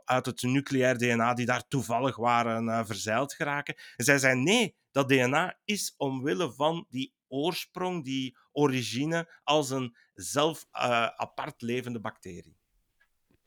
uit 0.03 0.25
het 0.25 0.41
nucleair 0.41 0.98
DNA 0.98 1.34
die 1.34 1.46
daar 1.46 1.67
toevallig 1.67 2.15
waren 2.15 2.65
uh, 2.67 2.86
verzeild 2.86 3.34
geraken. 3.34 3.75
En 3.96 4.06
zij 4.06 4.17
zei 4.17 4.41
nee, 4.41 4.75
dat 4.91 5.10
DNA 5.10 5.58
is 5.65 5.94
omwille 5.98 6.53
van 6.53 6.86
die 6.89 7.13
oorsprong, 7.27 8.03
die 8.03 8.38
origine, 8.51 9.39
als 9.44 9.70
een 9.70 9.96
zelf 10.13 10.65
uh, 10.74 11.06
apart 11.06 11.62
levende 11.62 12.00
bacterie. 12.00 12.58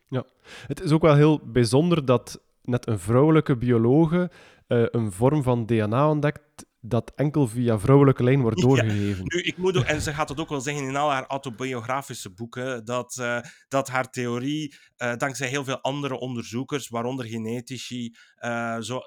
Ja, 0.09 0.25
het 0.67 0.81
is 0.81 0.93
ook 0.93 1.03
wel 1.03 1.15
heel 1.15 1.41
bijzonder 1.45 2.05
dat 2.05 2.43
net 2.63 2.87
een 2.87 2.99
vrouwelijke 2.99 3.57
biologe 3.57 4.31
een 4.67 5.13
vorm 5.13 5.43
van 5.43 5.67
DNA 5.67 6.09
ontdekt 6.09 6.67
dat 6.81 7.13
enkel 7.15 7.49
via 7.49 7.79
vrouwelijke 7.79 8.25
lijn 8.25 8.41
wordt 8.41 8.61
doorgegeven. 8.61 9.25
nu, 9.25 9.43
ik 9.43 9.57
moet 9.57 9.77
ook, 9.77 9.85
en 9.85 10.01
ze 10.03 10.15
gaat 10.15 10.29
het 10.29 10.41
ook 10.41 10.49
wel 10.49 10.61
zeggen 10.61 10.85
in 10.85 10.97
al 10.97 11.11
haar 11.11 11.27
autobiografische 11.27 12.31
boeken, 12.31 12.85
dat, 12.85 13.17
uh, 13.21 13.41
dat 13.69 13.89
haar 13.89 14.11
theorie, 14.11 14.75
uh, 14.99 15.17
dankzij 15.17 15.49
heel 15.49 15.65
veel 15.65 15.81
andere 15.81 16.19
onderzoekers, 16.19 16.89
waaronder 16.89 17.27
genetici, 17.27 18.15
uh, 18.41 18.79
zo, 18.79 19.01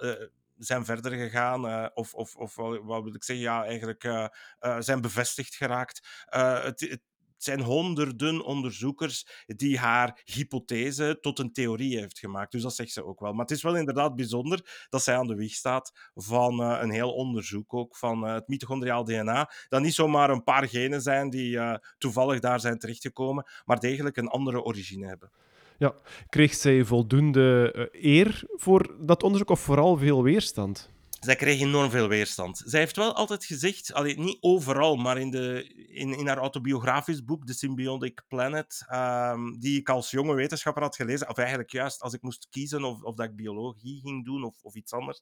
zijn 0.57 0.85
verder 0.85 1.11
gegaan, 1.11 1.91
of, 1.93 2.13
of, 2.13 2.35
of 2.35 2.55
wat 2.55 3.03
wil 3.03 3.15
ik 3.15 3.23
zeggen, 3.23 3.45
ja, 3.45 3.65
eigenlijk 3.65 4.31
zijn 4.79 5.01
bevestigd 5.01 5.55
geraakt. 5.55 6.25
Het, 6.29 6.79
het, 6.79 7.01
zijn 7.43 7.61
honderden 7.61 8.45
onderzoekers 8.45 9.43
die 9.45 9.79
haar 9.79 10.21
hypothese 10.23 11.17
tot 11.21 11.39
een 11.39 11.53
theorie 11.53 11.99
heeft 11.99 12.19
gemaakt. 12.19 12.51
Dus 12.51 12.61
dat 12.61 12.75
zegt 12.75 12.91
ze 12.91 13.05
ook 13.05 13.19
wel. 13.19 13.31
Maar 13.31 13.45
het 13.45 13.55
is 13.55 13.63
wel 13.63 13.75
inderdaad 13.75 14.15
bijzonder 14.15 14.85
dat 14.89 15.03
zij 15.03 15.17
aan 15.17 15.27
de 15.27 15.35
wieg 15.35 15.53
staat 15.53 16.09
van 16.15 16.61
uh, 16.61 16.77
een 16.81 16.91
heel 16.91 17.13
onderzoek 17.13 17.73
ook 17.73 17.97
van 17.97 18.27
uh, 18.27 18.33
het 18.33 18.47
mitochondriaal 18.47 19.03
DNA. 19.03 19.51
Dat 19.69 19.81
niet 19.81 19.93
zomaar 19.93 20.29
een 20.29 20.43
paar 20.43 20.67
genen 20.67 21.01
zijn 21.01 21.29
die 21.29 21.55
uh, 21.55 21.75
toevallig 21.97 22.39
daar 22.39 22.59
zijn 22.59 22.79
terechtgekomen, 22.79 23.45
maar 23.65 23.79
degelijk 23.79 24.17
een 24.17 24.27
andere 24.27 24.63
origine 24.63 25.07
hebben. 25.07 25.31
Ja, 25.77 25.95
kreeg 26.29 26.53
zij 26.53 26.83
voldoende 26.83 27.89
eer 27.91 28.43
voor 28.47 28.95
dat 28.99 29.23
onderzoek 29.23 29.49
of 29.49 29.59
vooral 29.59 29.97
veel 29.97 30.23
weerstand? 30.23 30.92
Zij 31.23 31.35
kreeg 31.35 31.61
enorm 31.61 31.89
veel 31.89 32.07
weerstand. 32.07 32.61
Zij 32.65 32.79
heeft 32.79 32.95
wel 32.95 33.15
altijd 33.15 33.45
gezegd, 33.45 34.03
niet 34.15 34.37
overal, 34.39 34.95
maar 34.95 35.17
in, 35.17 35.31
de, 35.31 35.73
in, 35.87 36.17
in 36.17 36.27
haar 36.27 36.37
autobiografisch 36.37 37.23
boek, 37.23 37.45
The 37.45 37.53
Symbiotic 37.53 38.21
Planet, 38.27 38.85
um, 38.93 39.59
die 39.59 39.79
ik 39.79 39.89
als 39.89 40.11
jonge 40.11 40.33
wetenschapper 40.33 40.83
had 40.83 40.95
gelezen, 40.95 41.29
of 41.29 41.37
eigenlijk 41.37 41.71
juist 41.71 42.01
als 42.01 42.13
ik 42.13 42.21
moest 42.21 42.47
kiezen 42.49 42.83
of, 42.83 43.01
of 43.01 43.15
dat 43.15 43.25
ik 43.25 43.35
biologie 43.35 44.01
ging 44.01 44.25
doen 44.25 44.43
of, 44.43 44.55
of 44.61 44.75
iets 44.75 44.93
anders, 44.93 45.21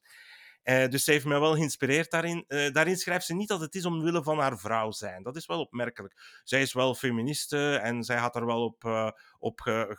uh, 0.64 0.88
dus 0.88 1.04
zij 1.04 1.14
heeft 1.14 1.26
mij 1.26 1.40
wel 1.40 1.54
geïnspireerd 1.54 2.10
daarin. 2.10 2.44
Uh, 2.48 2.72
daarin 2.72 2.96
schrijft 2.96 3.26
ze 3.26 3.34
niet 3.34 3.48
dat 3.48 3.60
het 3.60 3.74
is 3.74 3.84
omwille 3.84 4.22
van 4.22 4.38
haar 4.38 4.58
vrouw 4.58 4.90
zijn. 4.90 5.22
Dat 5.22 5.36
is 5.36 5.46
wel 5.46 5.60
opmerkelijk. 5.60 6.40
Zij 6.44 6.62
is 6.62 6.72
wel 6.72 6.94
feministe 6.94 7.76
en 7.76 8.02
zij 8.04 8.16
had 8.16 8.36
er 8.36 8.46
wel 8.46 8.64
op, 8.64 8.84
uh, 8.84 9.10
op 9.42 9.60
ge, 9.60 9.96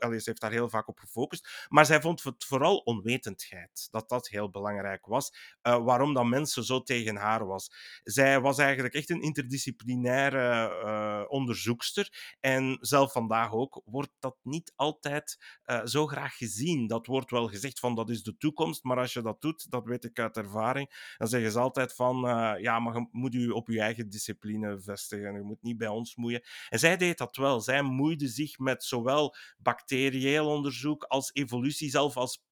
ze 0.00 0.22
heeft 0.24 0.40
daar 0.40 0.50
heel 0.50 0.68
vaak 0.68 0.88
op 0.88 0.98
gefocust. 0.98 1.66
Maar 1.68 1.86
zij 1.86 2.00
vond 2.00 2.22
het 2.22 2.44
vooral 2.44 2.76
onwetendheid. 2.76 3.88
Dat 3.90 4.08
dat 4.08 4.28
heel 4.28 4.50
belangrijk 4.50 5.06
was. 5.06 5.56
waarom 5.62 6.14
dat 6.14 6.24
mensen 6.24 6.64
zo 6.64 6.82
tegen 6.82 7.16
haar 7.16 7.46
was. 7.46 7.70
Zij 8.02 8.40
was 8.40 8.58
eigenlijk 8.58 8.94
echt 8.94 9.10
een 9.10 9.22
interdisciplinaire 9.22 11.28
onderzoekster. 11.28 12.34
En 12.40 12.78
zelf 12.80 13.12
vandaag 13.12 13.52
ook 13.52 13.82
wordt 13.84 14.12
dat 14.18 14.36
niet 14.42 14.72
altijd 14.76 15.38
zo 15.84 16.06
graag 16.06 16.36
gezien. 16.36 16.86
Dat 16.86 17.06
wordt 17.06 17.30
wel 17.30 17.48
gezegd 17.48 17.78
van 17.78 17.94
dat 17.94 18.10
is 18.10 18.22
de 18.22 18.36
toekomst. 18.36 18.84
Maar 18.84 18.98
als 18.98 19.12
je 19.12 19.22
dat 19.22 19.40
doet, 19.40 19.70
dat 19.70 19.84
weet 19.84 20.04
ik 20.04 20.18
uit 20.18 20.36
ervaring, 20.36 21.14
dan 21.16 21.28
zeggen 21.28 21.52
ze 21.52 21.58
altijd 21.58 21.94
van, 21.94 22.20
ja, 22.60 22.78
maar 22.78 22.94
je 22.94 23.08
moet 23.10 23.34
u 23.34 23.48
op 23.48 23.68
je 23.68 23.80
eigen 23.80 24.10
discipline 24.10 24.80
vestigen. 24.80 25.34
Je 25.34 25.42
moet 25.42 25.62
niet 25.62 25.78
bij 25.78 25.88
ons 25.88 26.16
moeien. 26.16 26.42
En 26.68 26.78
zij 26.78 26.96
deed 26.96 27.18
dat 27.18 27.36
wel. 27.36 27.60
Zij 27.60 27.82
moeide 27.82 28.28
zich 28.28 28.58
met 28.58 28.75
zowel 28.84 29.34
bacterieel 29.58 30.46
onderzoek 30.46 31.04
als 31.04 31.30
evolutie, 31.32 31.90
zelf 31.90 32.16
als 32.16 32.44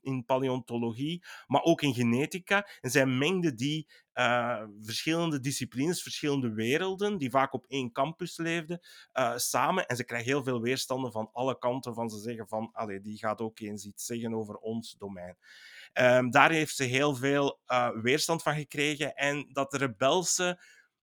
in 0.00 0.24
paleontologie, 0.24 1.24
maar 1.46 1.62
ook 1.62 1.82
in 1.82 1.94
genetica. 1.94 2.68
En 2.80 2.90
zij 2.90 3.06
mengde 3.06 3.54
die 3.54 3.88
uh, 4.14 4.62
verschillende 4.80 5.40
disciplines, 5.40 6.02
verschillende 6.02 6.52
werelden, 6.52 7.18
die 7.18 7.30
vaak 7.30 7.52
op 7.52 7.66
één 7.68 7.92
campus 7.92 8.36
leefden, 8.36 8.80
uh, 9.12 9.36
samen. 9.36 9.86
En 9.86 9.96
ze 9.96 10.04
krijgen 10.04 10.28
heel 10.28 10.44
veel 10.44 10.60
weerstanden 10.60 11.12
van 11.12 11.30
alle 11.32 11.58
kanten, 11.58 11.94
van 11.94 12.10
ze 12.10 12.18
zeggen 12.18 12.48
van, 12.48 12.70
allee, 12.72 13.00
die 13.00 13.18
gaat 13.18 13.40
ook 13.40 13.60
eens 13.60 13.84
iets 13.84 14.06
zeggen 14.06 14.34
over 14.34 14.54
ons 14.54 14.94
domein. 14.98 15.36
Um, 15.94 16.30
daar 16.30 16.50
heeft 16.50 16.76
ze 16.76 16.84
heel 16.84 17.14
veel 17.14 17.60
uh, 17.66 17.90
weerstand 18.02 18.42
van 18.42 18.54
gekregen. 18.54 19.14
En 19.14 19.48
dat 19.52 19.74
rebelse 19.74 20.60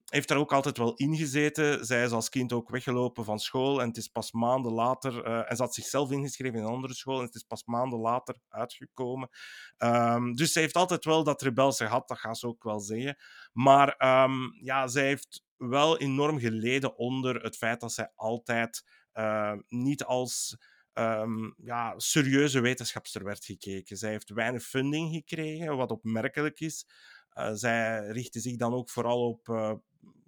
heeft 0.10 0.28
daar 0.28 0.38
ook 0.38 0.54
altijd 0.54 0.78
wel 0.78 0.94
ingezeten. 0.94 1.86
Zij 1.86 2.04
is 2.04 2.12
als 2.12 2.30
kind 2.30 2.54
ook 2.54 2.70
weggelopen 2.70 3.24
van 3.24 3.40
school. 3.40 3.82
En 3.82 3.88
het 3.88 3.98
is 3.98 4.08
pas 4.08 4.32
maanden 4.32 4.72
later. 4.72 5.28
Uh, 5.28 5.52
en 5.52 5.56
ze 5.56 5.62
had 5.62 5.74
zichzelf 5.74 6.12
ingeschreven 6.12 6.60
in 6.60 6.66
een 6.66 6.72
andere 6.72 6.94
school. 6.94 7.20
En 7.20 7.26
het 7.26 7.36
is 7.36 7.44
pas 7.44 7.64
maanden 7.64 8.00
later 8.00 8.36
uitgekomen. 8.50 9.30
Um, 9.78 10.36
dus 10.36 10.52
ze 10.52 10.60
heeft 10.60 10.76
altijd 10.76 11.06
wel 11.06 11.24
dat 11.24 11.42
rebelse 11.42 11.86
gehad, 11.86 12.08
dat 12.08 12.20
gaat 12.20 12.38
ze 12.38 12.48
ook 12.48 12.64
wel 12.64 12.80
zeggen. 12.80 13.18
Maar 13.54 14.24
um, 14.24 14.58
ja, 14.62 14.88
zij 14.88 15.06
heeft 15.06 15.44
wel 15.58 15.98
enorm 15.98 16.40
geleden 16.40 16.98
onder 16.98 17.44
het 17.44 17.58
feit 17.58 17.80
dat 17.80 17.94
zij 17.94 18.12
altijd 18.16 18.84
uh, 19.14 19.54
niet 19.68 20.04
als 20.04 20.58
um, 20.94 21.54
ja, 21.58 21.94
serieuze 21.98 22.60
wetenschapster 22.60 23.24
werd 23.24 23.46
gekeken. 23.46 23.98
Zij 23.98 24.12
heeft 24.12 24.30
weinig 24.30 24.64
funding 24.64 25.14
gekregen, 25.14 25.78
wat 25.78 25.92
opmerkelijk 25.92 26.60
is. 26.60 26.86
Uh, 27.34 27.50
zij 27.54 28.08
richtte 28.08 28.40
zich 28.40 28.56
dan 28.56 28.74
ook 28.74 28.90
vooral 28.90 29.28
op 29.28 29.48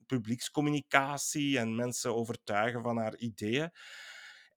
publiekscommunicatie 0.10 1.58
en 1.58 1.76
mensen 1.76 2.16
overtuigen 2.16 2.82
van 2.82 2.98
haar 2.98 3.18
ideeën. 3.18 3.72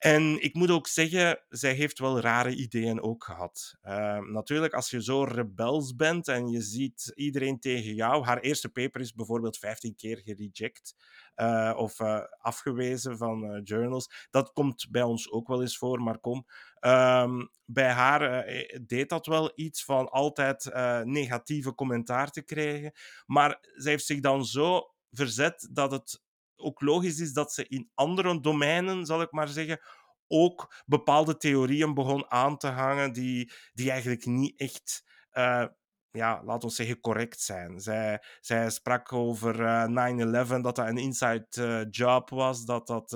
En 0.02 0.42
ik 0.42 0.54
moet 0.54 0.70
ook 0.70 0.86
zeggen, 0.86 1.40
zij 1.48 1.72
heeft 1.72 1.98
wel 1.98 2.20
rare 2.20 2.54
ideeën 2.54 3.02
ook 3.02 3.24
gehad. 3.24 3.74
Uh, 3.82 4.18
natuurlijk, 4.18 4.74
als 4.74 4.90
je 4.90 5.02
zo 5.02 5.24
rebels 5.24 5.94
bent 5.96 6.28
en 6.28 6.48
je 6.48 6.60
ziet 6.60 7.12
iedereen 7.14 7.60
tegen 7.60 7.94
jou. 7.94 8.24
Haar 8.24 8.38
eerste 8.38 8.68
paper 8.68 9.00
is 9.00 9.12
bijvoorbeeld 9.12 9.58
15 9.58 9.96
keer 9.96 10.20
gereject 10.24 10.94
uh, 11.36 11.74
of 11.76 12.00
uh, 12.00 12.20
afgewezen 12.38 13.16
van 13.16 13.44
uh, 13.44 13.60
journals. 13.64 14.26
Dat 14.30 14.52
komt 14.52 14.86
bij 14.90 15.02
ons 15.02 15.30
ook 15.30 15.48
wel 15.48 15.60
eens 15.60 15.78
voor, 15.78 16.02
maar 16.02 16.18
kom. 16.18 16.46
Um, 16.80 17.50
bij 17.64 17.90
haar 17.90 18.46
deed 18.86 19.08
dat 19.08 19.26
wel 19.26 19.52
iets 19.54 19.84
van 19.84 20.08
altijd 20.08 20.70
negatieve 21.04 21.74
commentaar 21.74 22.30
te 22.30 22.42
krijgen. 22.42 22.92
Maar 23.26 23.58
zij 23.74 23.90
heeft 23.90 24.06
zich 24.06 24.20
dan 24.20 24.44
zo 24.44 24.91
verzet 25.12 25.68
dat 25.70 25.90
het 25.90 26.22
ook 26.56 26.80
logisch 26.80 27.20
is 27.20 27.32
dat 27.32 27.52
ze 27.52 27.66
in 27.68 27.90
andere 27.94 28.40
domeinen, 28.40 29.06
zal 29.06 29.22
ik 29.22 29.32
maar 29.32 29.48
zeggen, 29.48 29.80
ook 30.26 30.82
bepaalde 30.86 31.36
theorieën 31.36 31.94
begon 31.94 32.30
aan 32.30 32.56
te 32.56 32.66
hangen 32.66 33.12
die, 33.12 33.52
die 33.72 33.90
eigenlijk 33.90 34.26
niet 34.26 34.58
echt, 34.58 35.04
uh, 35.32 35.66
ja, 36.10 36.42
laten 36.44 36.68
we 36.68 36.74
zeggen, 36.74 37.00
correct 37.00 37.40
zijn. 37.40 37.80
Zij, 37.80 38.22
zij 38.40 38.70
sprak 38.70 39.12
over 39.12 39.60
uh, 39.60 40.46
9-11, 40.46 40.60
dat 40.60 40.62
dat 40.62 40.78
een 40.78 40.96
inside 40.96 41.46
uh, 41.58 41.80
job 41.90 42.30
was, 42.30 42.64
dat 42.64 42.86
dat 42.86 43.12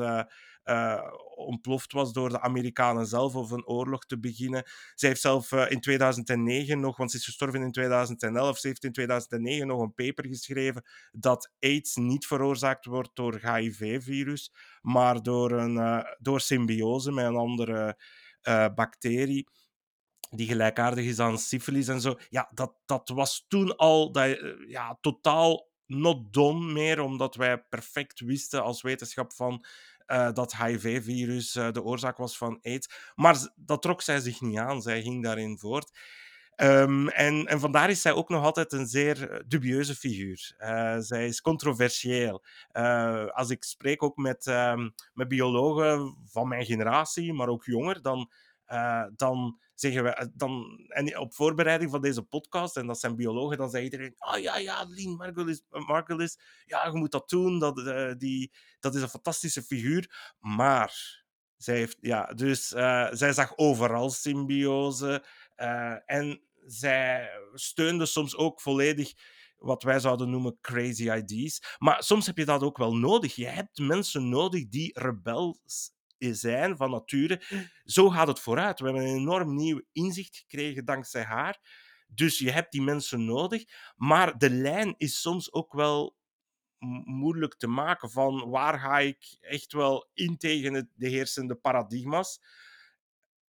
uh, 0.67 1.03
ontploft 1.35 1.93
was 1.93 2.13
door 2.13 2.29
de 2.29 2.41
Amerikanen 2.41 3.07
zelf 3.07 3.35
of 3.35 3.51
een 3.51 3.67
oorlog 3.67 4.07
te 4.07 4.19
beginnen. 4.19 4.65
Zij 4.95 5.09
heeft 5.09 5.21
zelf 5.21 5.53
uh, 5.53 5.71
in 5.71 5.81
2009 5.81 6.81
nog, 6.81 6.97
want 6.97 7.11
ze 7.11 7.17
is 7.17 7.25
gestorven 7.25 7.63
in 7.63 7.73
2011, 7.73 8.59
ze 8.59 8.67
heeft 8.67 8.85
in 8.85 8.93
2009 8.93 9.67
nog 9.67 9.81
een 9.81 9.95
paper 9.95 10.27
geschreven 10.27 10.85
dat 11.13 11.53
AIDS 11.61 11.97
niet 11.97 12.27
veroorzaakt 12.27 12.85
wordt 12.85 13.11
door 13.15 13.41
HIV-virus, 13.53 14.53
maar 14.81 15.23
door, 15.23 15.51
een, 15.51 15.77
uh, 15.77 16.03
door 16.19 16.41
symbiose 16.41 17.13
met 17.13 17.25
een 17.25 17.37
andere 17.37 17.99
bacterie 18.75 19.49
die 20.31 20.47
gelijkaardig 20.47 21.05
is 21.05 21.19
aan 21.19 21.39
syfilis 21.39 21.89
en 21.89 22.01
zo. 22.01 22.19
Ja, 22.29 22.51
dat, 22.55 22.75
dat 22.85 23.09
was 23.09 23.45
toen 23.49 23.77
al 23.77 24.13
dat, 24.13 24.39
ja, 24.67 24.99
totaal 25.01 25.71
not 25.87 26.33
done 26.33 26.73
meer, 26.73 27.01
omdat 27.01 27.35
wij 27.35 27.63
perfect 27.63 28.21
wisten 28.21 28.63
als 28.63 28.83
wetenschap 28.83 29.33
van 29.33 29.65
uh, 30.07 30.33
dat 30.33 30.57
HIV-virus 30.57 31.57
uh, 31.57 31.71
de 31.71 31.83
oorzaak 31.83 32.17
was 32.17 32.39
van 32.39 32.59
AIDS. 32.63 33.13
Maar 33.15 33.53
dat 33.55 33.83
trok 33.83 34.03
zij 34.03 34.21
zich 34.21 34.41
niet 34.41 34.59
aan. 34.59 34.83
Zij 34.83 35.03
ging 35.03 35.23
daarin 35.23 35.59
voort. 35.59 35.99
Um, 36.57 37.09
en, 37.09 37.47
en 37.47 37.61
vandaar 37.61 37.91
is 37.91 38.03
zij 38.03 38.13
ook 38.13 38.29
nog 38.29 38.45
altijd 38.45 38.73
een 38.73 38.87
zeer 38.87 39.45
dubieuze 39.47 39.95
figuur. 39.95 40.55
Zij 40.99 41.27
is 41.27 41.41
controversieel. 41.41 42.45
als 43.33 43.51
ik 43.51 43.65
spreek 43.65 44.03
ook 44.03 44.17
met, 44.17 44.47
um, 44.47 44.95
met 45.15 45.29
biologen 45.29 46.17
van 46.27 46.49
mijn 46.49 46.65
generatie, 46.65 47.33
maar 47.33 47.49
ook 47.49 47.65
jonger, 47.65 48.03
dan, 48.03 48.31
dan 49.17 49.59
zeggen 49.81 50.03
we, 50.03 50.09
eh, 50.11 50.27
dan, 50.35 50.85
en 50.89 51.19
op 51.19 51.35
voorbereiding 51.35 51.91
van 51.91 52.01
deze 52.01 52.23
podcast, 52.23 52.77
en 52.77 52.87
dat 52.87 53.01
zijn 53.01 53.17
biologen, 53.17 53.57
dan 53.57 53.71
zei 53.71 53.85
iedereen, 53.85 54.15
oh 54.19 54.39
ja, 54.39 54.57
ja, 54.57 54.85
Lien 54.85 55.17
Margulis, 55.17 55.63
eh, 55.71 55.87
Margulis 55.87 56.39
ja, 56.65 56.87
je 56.87 56.93
moet 56.93 57.11
dat 57.11 57.29
doen, 57.29 57.59
dat, 57.59 57.79
uh, 57.79 58.13
die, 58.19 58.53
dat 58.81 58.95
is 58.95 59.03
een 59.03 59.09
fantastische 59.09 59.63
figuur. 59.63 60.35
Maar, 60.39 61.25
zij 61.57 61.77
heeft, 61.77 61.97
ja, 62.01 62.27
dus 62.27 62.69
zij 63.11 63.33
zag 63.33 63.57
overal 63.57 64.11
symbiose, 64.11 65.25
en 66.07 66.43
zij 66.67 67.31
steunde 67.53 68.07
soms 68.07 68.37
ook 68.37 68.61
volledig 68.61 69.13
wat 69.57 69.83
wij 69.83 70.01
zouden 70.01 70.31
noemen 70.31 70.59
crazy 70.61 71.11
ideas. 71.11 71.77
Maar 71.79 72.03
soms 72.03 72.27
heb 72.27 72.37
je 72.37 72.45
dat 72.45 72.63
ook 72.63 72.79
wel 72.79 72.97
nodig. 72.97 73.35
Je 73.35 73.47
hebt 73.47 73.79
mensen 73.79 74.29
nodig 74.29 74.69
die 74.69 75.01
rebels 75.01 75.91
zijn 76.19 76.77
van 76.77 76.91
nature. 76.91 77.43
Zo 77.85 78.11
gaat 78.11 78.27
het 78.27 78.41
vooruit. 78.41 78.79
We 78.79 78.85
hebben 78.85 79.03
een 79.03 79.17
enorm 79.17 79.55
nieuw 79.55 79.83
inzicht 79.93 80.37
gekregen 80.37 80.85
dankzij 80.85 81.23
haar. 81.23 81.59
Dus 82.07 82.39
je 82.39 82.51
hebt 82.51 82.73
die 82.73 82.83
mensen 82.83 83.25
nodig. 83.25 83.65
Maar 83.97 84.39
de 84.39 84.51
lijn 84.51 84.95
is 84.97 85.21
soms 85.21 85.53
ook 85.53 85.73
wel 85.73 86.17
moeilijk 87.05 87.55
te 87.55 87.67
maken 87.67 88.11
van 88.11 88.51
waar 88.51 88.79
ga 88.79 88.99
ik 88.99 89.37
echt 89.41 89.73
wel 89.73 90.11
in 90.15 90.37
tegen 90.37 90.91
de 90.95 91.09
heersende 91.09 91.55
paradigma's. 91.55 92.41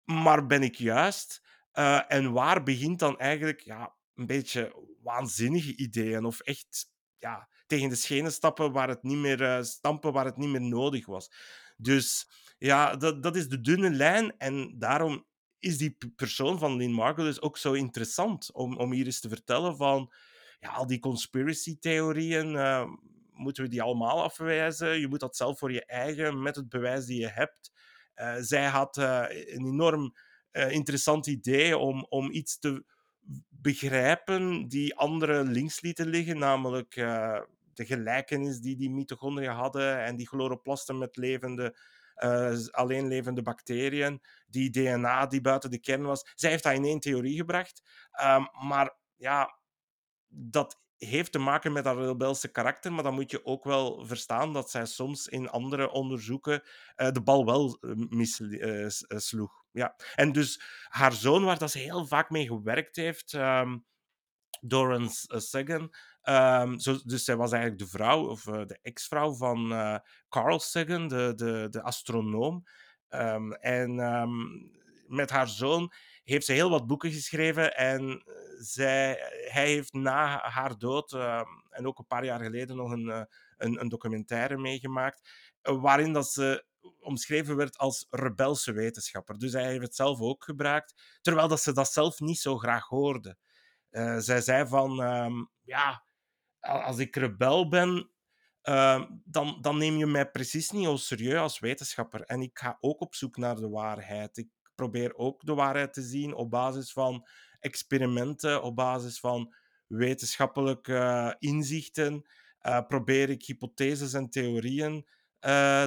Maar 0.03 0.45
ben 0.45 0.63
ik 0.63 0.75
juist? 0.75 1.43
Uh, 1.73 2.01
en 2.07 2.31
waar 2.31 2.63
begint 2.63 2.99
dan 2.99 3.19
eigenlijk 3.19 3.59
ja, 3.59 3.95
een 4.15 4.25
beetje 4.25 4.95
waanzinnige 5.01 5.75
ideeën 5.75 6.25
of 6.25 6.39
echt 6.39 6.89
ja, 7.17 7.49
tegen 7.67 7.89
de 7.89 7.95
schenen 7.95 8.31
stappen 8.31 8.71
waar 8.71 8.89
het 8.89 9.03
niet 9.03 9.17
meer 9.17 9.41
uh, 9.41 9.61
stampen 9.61 10.13
waar 10.13 10.25
het 10.25 10.37
niet 10.37 10.49
meer 10.49 10.61
nodig 10.61 11.05
was. 11.05 11.31
Dus 11.77 12.29
ja, 12.57 12.95
dat, 12.95 13.23
dat 13.23 13.35
is 13.35 13.47
de 13.47 13.61
dunne 13.61 13.89
lijn. 13.89 14.37
En 14.37 14.75
daarom 14.77 15.25
is 15.59 15.77
die 15.77 15.97
persoon 16.15 16.59
van 16.59 16.75
Lynn 16.75 16.93
Margulis 16.93 17.41
ook 17.41 17.57
zo 17.57 17.73
interessant 17.73 18.53
om, 18.53 18.77
om 18.77 18.91
hier 18.91 19.05
eens 19.05 19.19
te 19.19 19.29
vertellen 19.29 19.75
van 19.75 20.13
ja, 20.59 20.69
al 20.69 20.87
die 20.87 20.99
conspiracy-theorieën. 20.99 22.53
Uh, 22.53 22.85
moeten 23.31 23.63
we 23.63 23.69
die 23.69 23.81
allemaal 23.81 24.23
afwijzen? 24.23 24.99
Je 24.99 25.07
moet 25.07 25.19
dat 25.19 25.35
zelf 25.35 25.59
voor 25.59 25.71
je 25.71 25.85
eigen, 25.85 26.41
met 26.41 26.55
het 26.55 26.69
bewijs 26.69 27.05
die 27.05 27.19
je 27.19 27.29
hebt. 27.29 27.71
Uh, 28.15 28.35
zij 28.39 28.65
had 28.65 28.97
uh, 28.97 29.25
een 29.29 29.65
enorm 29.65 30.15
interessant 30.69 31.27
idee 31.27 31.77
om, 31.77 32.05
om 32.09 32.31
iets 32.31 32.59
te 32.59 32.85
begrijpen 33.49 34.67
die 34.67 34.95
anderen 34.95 35.51
links 35.51 35.81
lieten 35.81 36.07
liggen, 36.07 36.37
namelijk 36.37 36.93
de 37.73 37.85
gelijkenis 37.85 38.59
die 38.59 38.75
die 38.75 38.89
mitochondriën 38.89 39.51
hadden 39.51 40.03
en 40.03 40.15
die 40.15 40.27
chloroplasten 40.27 40.97
met 40.97 41.17
levende 41.17 41.77
uh, 42.23 42.57
alleen 42.71 43.07
levende 43.07 43.41
bacteriën, 43.41 44.21
die 44.47 44.69
DNA 44.69 45.25
die 45.25 45.41
buiten 45.41 45.71
de 45.71 45.79
kern 45.79 46.03
was. 46.03 46.31
Zij 46.35 46.49
heeft 46.49 46.63
dat 46.63 46.73
in 46.73 46.85
één 46.85 46.99
theorie 46.99 47.35
gebracht. 47.35 47.81
Um, 48.21 48.47
maar 48.67 48.97
ja, 49.15 49.59
dat 50.27 50.83
heeft 50.97 51.31
te 51.31 51.39
maken 51.39 51.71
met 51.71 51.85
haar 51.85 51.97
rebelse 51.97 52.51
karakter, 52.51 52.93
maar 52.93 53.03
dan 53.03 53.13
moet 53.13 53.31
je 53.31 53.45
ook 53.45 53.63
wel 53.63 54.05
verstaan 54.05 54.53
dat 54.53 54.69
zij 54.69 54.85
soms 54.85 55.27
in 55.27 55.49
andere 55.49 55.91
onderzoeken 55.91 56.63
uh, 56.95 57.11
de 57.11 57.21
bal 57.21 57.45
wel 57.45 57.77
uh, 57.81 57.91
missloeg. 58.09 59.63
ja. 59.71 59.95
En 60.15 60.31
dus 60.31 60.61
haar 60.87 61.13
zoon, 61.13 61.43
waar 61.43 61.57
dat 61.57 61.71
ze 61.71 61.79
heel 61.79 62.05
vaak 62.05 62.29
mee 62.29 62.47
gewerkt 62.47 62.95
heeft, 62.95 63.33
um, 63.33 63.85
Doran 64.61 65.09
Sagan, 65.27 65.95
Um, 66.29 66.79
zo, 66.79 66.97
dus 67.03 67.23
zij 67.23 67.35
was 67.35 67.51
eigenlijk 67.51 67.81
de 67.81 67.97
vrouw, 67.97 68.29
of 68.29 68.45
uh, 68.45 68.65
de 68.65 68.79
ex-vrouw 68.81 69.33
van 69.33 69.71
uh, 69.71 69.97
Carl 70.29 70.59
Sagan, 70.59 71.07
de, 71.07 71.33
de, 71.35 71.67
de 71.69 71.81
astronoom. 71.81 72.63
Um, 73.09 73.53
en 73.53 73.99
um, 73.99 74.71
met 75.07 75.29
haar 75.29 75.47
zoon 75.47 75.91
heeft 76.23 76.45
ze 76.45 76.53
heel 76.53 76.69
wat 76.69 76.87
boeken 76.87 77.11
geschreven. 77.11 77.75
En 77.75 78.23
zij, 78.57 79.19
hij 79.51 79.67
heeft 79.67 79.93
na 79.93 80.39
haar 80.49 80.77
dood, 80.77 81.13
en 81.69 81.87
ook 81.87 81.99
een 81.99 82.07
paar 82.07 82.25
jaar 82.25 82.39
geleden, 82.39 82.75
nog 82.75 82.91
een, 82.91 83.27
een, 83.57 83.81
een 83.81 83.89
documentaire 83.89 84.57
meegemaakt. 84.57 85.21
waarin 85.73 86.13
dat 86.13 86.31
ze 86.31 86.65
omschreven 86.99 87.55
werd 87.55 87.77
als 87.77 88.07
rebelse 88.09 88.71
wetenschapper. 88.71 89.37
Dus 89.37 89.53
hij 89.53 89.65
heeft 89.65 89.81
het 89.81 89.95
zelf 89.95 90.19
ook 90.19 90.43
gebruikt, 90.43 91.19
terwijl 91.21 91.47
dat 91.47 91.61
ze 91.61 91.73
dat 91.73 91.91
zelf 91.91 92.19
niet 92.19 92.39
zo 92.39 92.57
graag 92.57 92.87
hoorde. 92.87 93.37
Uh, 93.95 94.17
zij 94.17 94.41
zei 94.41 94.67
van, 94.67 94.95
ja, 95.61 96.03
als 96.59 96.97
ik 96.97 97.15
rebel 97.15 97.69
ben, 97.69 98.09
uh, 98.63 99.03
dan, 99.23 99.57
dan 99.61 99.77
neem 99.77 99.97
je 99.97 100.05
mij 100.05 100.29
precies 100.29 100.71
niet 100.71 100.87
al 100.87 100.97
serieus 100.97 101.39
als 101.39 101.59
wetenschapper. 101.59 102.21
En 102.21 102.41
ik 102.41 102.59
ga 102.59 102.77
ook 102.79 103.01
op 103.01 103.15
zoek 103.15 103.37
naar 103.37 103.55
de 103.55 103.69
waarheid. 103.69 104.37
Ik 104.37 104.49
probeer 104.75 105.15
ook 105.15 105.45
de 105.45 105.53
waarheid 105.53 105.93
te 105.93 106.01
zien 106.01 106.33
op 106.33 106.49
basis 106.49 106.91
van 106.91 107.27
experimenten, 107.59 108.63
op 108.63 108.75
basis 108.75 109.19
van 109.19 109.53
wetenschappelijke 109.87 111.35
inzichten. 111.39 112.25
Uh, 112.61 112.81
probeer 112.87 113.29
ik 113.29 113.45
hypotheses 113.45 114.13
en 114.13 114.29
theorieën 114.29 115.07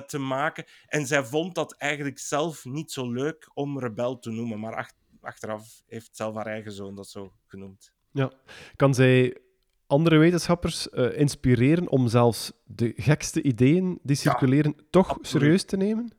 te 0.07 0.19
maken. 0.19 0.65
En 0.87 1.07
zij 1.07 1.25
vond 1.25 1.55
dat 1.55 1.77
eigenlijk 1.77 2.19
zelf 2.19 2.65
niet 2.65 2.93
zo 2.93 3.13
leuk 3.13 3.51
om 3.55 3.79
rebel 3.79 4.19
te 4.19 4.31
noemen. 4.31 4.61
Maar 4.61 4.77
ach 4.77 4.91
achteraf 5.21 5.83
heeft 5.87 6.17
zelf 6.17 6.35
haar 6.35 6.47
eigen 6.47 6.73
zoon 6.73 6.95
dat 6.95 7.09
zo 7.09 7.33
genoemd. 7.47 7.93
Ja, 8.13 8.33
kan 8.77 8.95
zij 8.95 9.37
andere 9.87 10.17
wetenschappers 10.19 10.89
uh, 10.93 11.19
inspireren 11.19 11.89
om 11.89 12.09
zelfs 12.09 12.53
de 12.65 12.93
gekste 12.97 13.43
ideeën 13.43 13.99
die 14.03 14.17
circuleren 14.17 14.75
ja, 14.77 14.85
toch 14.91 15.09
absoluut. 15.09 15.27
serieus 15.27 15.65
te 15.65 15.77
nemen? 15.77 16.13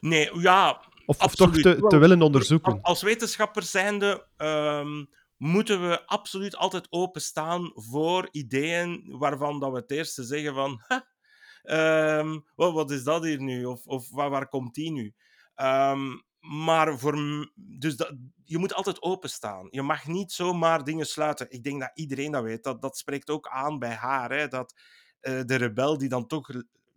Nee, 0.00 0.40
ja. 0.40 0.82
Of, 1.06 1.22
of 1.22 1.34
toch 1.34 1.52
te, 1.52 1.86
te, 1.88 1.98
willen 1.98 2.22
onderzoeken? 2.22 2.78
Als 2.82 3.02
wetenschapper 3.02 3.62
zijnde 3.62 4.26
um, 4.36 5.08
moeten 5.36 5.88
we 5.88 6.06
absoluut 6.06 6.56
altijd 6.56 6.86
openstaan 6.90 7.72
voor 7.74 8.28
ideeën 8.30 9.04
waarvan 9.06 9.60
dat 9.60 9.70
we 9.70 9.76
het 9.76 9.90
eerste 9.90 10.22
zeggen 10.22 10.54
van... 10.54 10.80
um, 12.18 12.44
wat, 12.54 12.72
wat, 12.72 12.90
is 12.90 13.04
dat 13.04 13.24
hier 13.24 13.42
nu? 13.42 13.64
Of, 13.64 13.86
of 13.86 14.10
waar, 14.10 14.30
waar 14.30 14.48
komt 14.48 14.74
die 14.74 14.92
nu? 14.92 15.14
Um, 15.56 16.22
maar 16.44 16.98
voor, 16.98 17.16
dus 17.54 17.96
dat, 17.96 18.16
je 18.44 18.58
moet 18.58 18.74
altijd 18.74 19.02
openstaan. 19.02 19.66
Je 19.70 19.82
mag 19.82 20.06
niet 20.06 20.32
zomaar 20.32 20.84
dingen 20.84 21.06
sluiten. 21.06 21.50
Ik 21.50 21.62
denk 21.62 21.80
dat 21.80 21.90
iedereen 21.94 22.30
dat 22.32 22.42
weet. 22.42 22.62
Dat, 22.62 22.82
dat 22.82 22.96
spreekt 22.96 23.30
ook 23.30 23.48
aan 23.48 23.78
bij 23.78 23.94
haar. 23.94 24.30
Hè, 24.30 24.48
dat 24.48 24.74
uh, 25.20 25.40
de 25.44 25.54
rebel 25.54 25.98
die 25.98 26.08
dan 26.08 26.26
toch 26.26 26.48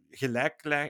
gelijk 0.09 0.85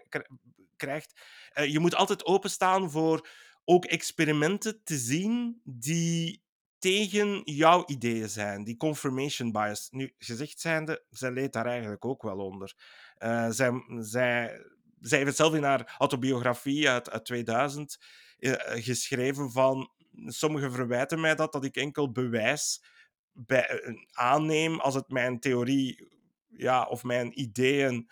krijgt. 0.76 1.22
Uh, 1.54 1.72
je 1.72 1.80
moet 1.80 1.96
altijd 1.96 2.26
openstaan 2.26 2.92
voor 2.92 3.30
ook 3.66 3.86
experimenten 3.86 4.84
te 4.84 4.98
zien 4.98 5.62
die 5.64 6.44
tegen 6.80 7.42
jouw 7.44 7.84
ideeën 7.86 8.30
zijn. 8.30 8.64
Die 8.64 8.78
confirmation 8.78 9.52
bias. 9.52 9.88
Nu, 9.92 10.14
gezegd 10.18 10.60
zijnde, 10.60 11.06
zij 11.10 11.32
leed 11.32 11.54
daar 11.54 11.66
eigenlijk 11.66 12.06
ook 12.06 12.22
wel 12.22 12.38
onder. 12.38 12.76
Uh, 13.20 13.50
zij, 13.50 13.72
zij, 14.00 14.62
zij 15.00 15.18
heeft 15.18 15.30
het 15.30 15.36
zelf 15.36 15.54
in 15.54 15.64
haar 15.64 15.96
autobiografie 15.98 16.90
uit, 16.90 17.10
uit 17.10 17.26
2000 17.26 17.98
uh, 18.00 18.27
geschreven 18.70 19.52
van 19.52 19.92
sommigen 20.26 20.72
verwijten 20.72 21.20
mij 21.20 21.36
dat, 21.36 21.52
dat 21.52 21.66
ik 21.66 21.76
enkel 21.76 22.12
bewijs 22.12 22.84
bij, 23.32 23.82
uh, 23.84 24.04
aanneem 24.12 24.80
als 24.80 24.94
het 24.94 25.10
mijn 25.10 25.40
theorie 25.40 26.08
ja, 26.48 26.84
of 26.84 27.04
mijn 27.04 27.40
ideeën 27.40 28.10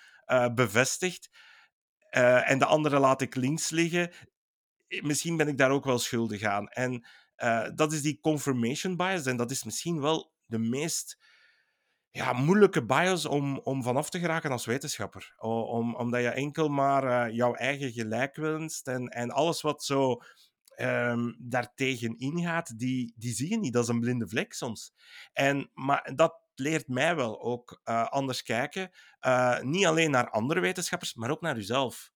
bevestigt. 0.53 1.29
en 2.09 2.59
de 2.59 2.65
andere 2.65 2.99
laat 2.99 3.21
ik 3.21 3.35
links 3.35 3.69
liggen. 3.69 4.11
Misschien 4.87 5.37
ben 5.37 5.47
ik 5.47 5.57
daar 5.57 5.71
ook 5.71 5.85
wel 5.85 5.99
schuldig 5.99 6.43
aan. 6.43 6.67
En 6.67 7.05
dat 7.75 7.93
is 7.93 8.01
die 8.01 8.19
confirmation 8.19 8.95
bias. 8.95 9.25
En 9.25 9.37
dat 9.37 9.51
is 9.51 9.63
misschien 9.63 10.01
wel 10.01 10.33
de 10.45 10.57
meest 10.57 11.17
ja, 12.15 12.33
moeilijke 12.33 12.85
bias 12.85 13.25
om, 13.25 13.59
om 13.59 13.83
vanaf 13.83 14.09
te 14.09 14.19
geraken 14.19 14.51
als 14.51 14.65
wetenschapper. 14.65 15.33
Om, 15.37 15.95
omdat 15.95 16.21
je 16.21 16.29
enkel 16.29 16.67
maar 16.67 17.27
uh, 17.29 17.35
jouw 17.35 17.53
eigen 17.53 17.91
gelijk 17.91 18.35
wenst 18.35 18.87
en, 18.87 19.07
en 19.07 19.31
alles 19.31 19.61
wat 19.61 19.83
zo 19.83 20.21
um, 20.77 21.35
daartegen 21.39 22.17
ingaat, 22.17 22.79
die, 22.79 23.13
die 23.15 23.33
zie 23.33 23.49
je 23.49 23.57
niet. 23.57 23.73
Dat 23.73 23.83
is 23.83 23.89
een 23.89 23.99
blinde 23.99 24.27
vlek 24.27 24.53
soms. 24.53 24.93
En, 25.33 25.69
maar 25.73 26.11
dat 26.15 26.41
leert 26.55 26.87
mij 26.87 27.15
wel 27.15 27.41
ook 27.41 27.81
uh, 27.85 28.07
anders 28.07 28.43
kijken. 28.43 28.91
Uh, 29.21 29.59
niet 29.61 29.85
alleen 29.85 30.11
naar 30.11 30.29
andere 30.29 30.59
wetenschappers, 30.59 31.13
maar 31.13 31.29
ook 31.31 31.41
naar 31.41 31.55
jezelf. 31.55 32.13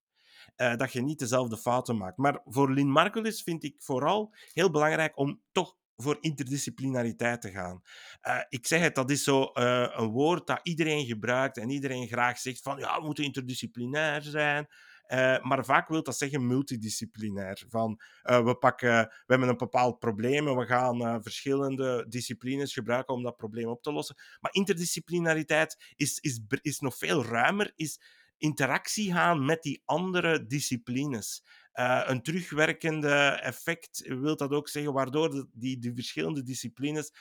Dat 0.56 0.92
je 0.92 1.02
niet 1.02 1.20
dezelfde 1.20 1.58
fouten 1.58 1.98
maakt. 1.98 2.18
Maar 2.18 2.42
voor 2.46 2.72
Lynn 2.72 2.92
Margulis 2.92 3.44
vind 3.44 3.64
ik 3.64 3.76
vooral 3.78 4.34
heel 4.54 4.72
belangrijk 4.72 5.18
om 5.18 5.42
toch 5.52 5.76
voor 6.02 6.18
interdisciplinariteit 6.22 7.42
te 7.42 7.52
gaan. 7.52 7.82
Uh, 8.28 8.40
ik 8.50 8.68
zeg 8.68 8.82
het, 8.82 8.96
dat 8.96 9.10
is 9.10 9.24
zo 9.24 9.52
uh, 9.54 9.88
een 9.92 10.10
woord 10.10 10.48
dat 10.48 10.60
iedereen 10.64 11.06
gebruikt 11.06 11.58
en 11.58 11.70
iedereen 11.70 12.08
graag 12.08 12.38
zegt 12.38 12.62
van 12.62 12.78
ja, 12.78 13.00
we 13.00 13.06
moeten 13.06 13.24
interdisciplinair 13.24 14.22
zijn. 14.22 14.68
Uh, 15.08 15.42
maar 15.42 15.66
vaak 15.66 15.88
wil 15.88 16.04
dat 16.04 16.18
zeggen 16.18 16.48
multidisciplinair. 16.48 17.64
Van, 17.70 18.02
we, 18.22 18.56
pakken, 18.60 18.90
we 18.90 19.26
hebben 19.26 19.50
een 19.50 19.58
bepaald 19.58 20.00
probleem 20.00 20.48
en 20.48 20.56
we 20.56 20.66
gaan 20.66 21.24
verschillende 21.24 22.06
disciplines 22.10 22.74
gebruiken 22.74 23.14
om 23.14 23.24
dat 23.24 23.38
probleem 23.38 23.68
op 23.68 23.82
te 23.84 23.92
lossen. 23.92 24.16
Maar 24.40 24.54
interdisciplinariteit 24.54 25.94
is, 25.96 26.20
is, 26.20 26.42
is 26.62 26.80
nog 26.80 26.98
veel 26.98 27.26
ruimer, 27.26 27.72
is 27.76 28.00
interactie 28.40 29.14
gaan 29.14 29.46
met 29.46 29.64
die 29.64 29.82
andere 29.86 30.46
disciplines. 30.46 31.44
Uh, 31.74 32.02
een 32.06 32.22
terugwerkende 32.22 33.16
effect 33.42 34.08
wil 34.08 34.36
dat 34.36 34.52
ook 34.52 34.70
zeggen, 34.70 34.94
waardoor 34.94 35.30
de, 35.30 35.48
die, 35.52 35.80
die 35.80 35.94
verschillende 35.94 36.44
disciplines 36.44 37.12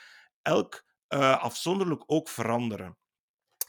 elk 0.41 0.85
uh, 1.09 1.43
afzonderlijk 1.43 2.03
ook 2.05 2.29
veranderen. 2.29 2.97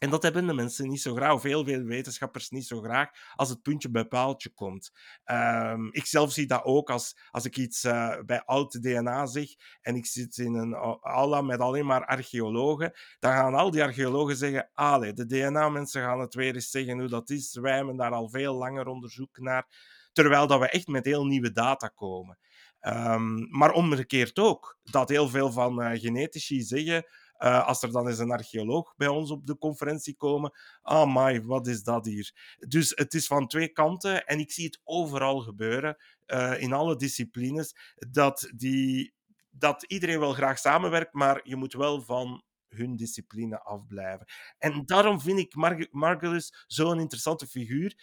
En 0.01 0.11
dat 0.11 0.23
hebben 0.23 0.47
de 0.47 0.53
mensen 0.53 0.89
niet 0.89 1.01
zo 1.01 1.15
graag, 1.15 1.33
of 1.33 1.43
heel 1.43 1.65
veel 1.65 1.83
wetenschappers 1.83 2.51
niet 2.51 2.67
zo 2.67 2.81
graag, 2.81 3.11
als 3.35 3.49
het 3.49 3.63
puntje 3.63 3.91
bij 3.91 4.05
paaltje 4.05 4.51
komt. 4.51 4.91
Um, 5.25 5.93
ik 5.93 6.07
zelf 6.07 6.33
zie 6.33 6.47
dat 6.47 6.65
ook 6.65 6.91
als, 6.91 7.19
als 7.31 7.45
ik 7.45 7.57
iets 7.57 7.85
uh, 7.85 8.17
bij 8.27 8.45
oud 8.45 8.83
DNA 8.83 9.27
zeg 9.27 9.49
en 9.81 9.95
ik 9.95 10.07
zit 10.07 10.37
in 10.37 10.55
een 10.55 10.75
aula 11.01 11.41
met 11.41 11.61
alleen 11.61 11.87
maar 11.87 12.07
archeologen, 12.07 12.93
dan 13.19 13.33
gaan 13.33 13.55
al 13.55 13.71
die 13.71 13.83
archeologen 13.83 14.37
zeggen, 14.37 14.71
allee, 14.75 15.13
de 15.13 15.27
DNA-mensen 15.27 16.03
gaan 16.03 16.21
het 16.21 16.35
weer 16.35 16.55
eens 16.55 16.71
zeggen 16.71 16.99
hoe 16.99 17.09
dat 17.09 17.31
is. 17.31 17.55
Wij 17.55 17.77
hebben 17.77 17.97
daar 17.97 18.13
al 18.13 18.29
veel 18.29 18.55
langer 18.55 18.87
onderzoek 18.87 19.39
naar. 19.39 19.67
Terwijl 20.13 20.47
dat 20.47 20.61
we 20.61 20.69
echt 20.69 20.87
met 20.87 21.05
heel 21.05 21.27
nieuwe 21.27 21.53
data 21.53 21.89
komen. 21.89 22.39
Um, 22.87 23.47
maar 23.51 23.73
omgekeerd 23.73 24.39
ook, 24.39 24.79
dat 24.83 25.09
heel 25.09 25.29
veel 25.29 25.53
van 25.53 25.83
uh, 25.83 26.01
genetici 26.01 26.63
zeggen 26.63 27.07
uh, 27.39 27.67
als 27.67 27.83
er 27.83 27.93
dan 27.93 28.09
eens 28.09 28.19
een 28.19 28.31
archeoloog 28.31 28.95
bij 28.97 29.09
ons 29.09 29.31
op 29.31 29.47
de 29.47 29.59
conferentie 29.59 30.17
komen, 30.17 30.53
ah 30.83 31.15
my, 31.15 31.43
wat 31.43 31.67
is 31.67 31.83
dat 31.83 32.05
hier? 32.07 32.57
Dus 32.69 32.93
het 32.95 33.15
is 33.15 33.27
van 33.27 33.47
twee 33.47 33.69
kanten 33.69 34.27
en 34.27 34.39
ik 34.39 34.53
zie 34.53 34.65
het 34.65 34.81
overal 34.85 35.41
gebeuren, 35.41 35.97
uh, 36.27 36.61
in 36.61 36.73
alle 36.73 36.97
disciplines, 36.97 37.75
dat, 38.11 38.51
die, 38.57 39.15
dat 39.51 39.83
iedereen 39.83 40.21
wel 40.21 40.33
graag 40.33 40.59
samenwerkt, 40.59 41.15
maar 41.15 41.41
je 41.43 41.57
moet 41.57 41.73
wel 41.73 42.03
van 42.03 42.43
hun 42.69 42.97
discipline 42.97 43.63
afblijven. 43.63 44.27
En 44.59 44.83
daarom 44.87 45.21
vind 45.21 45.39
ik 45.39 45.55
Mar 45.55 45.87
Margulis 45.91 46.65
zo'n 46.67 47.01
interessante 47.01 47.47
figuur, 47.47 47.95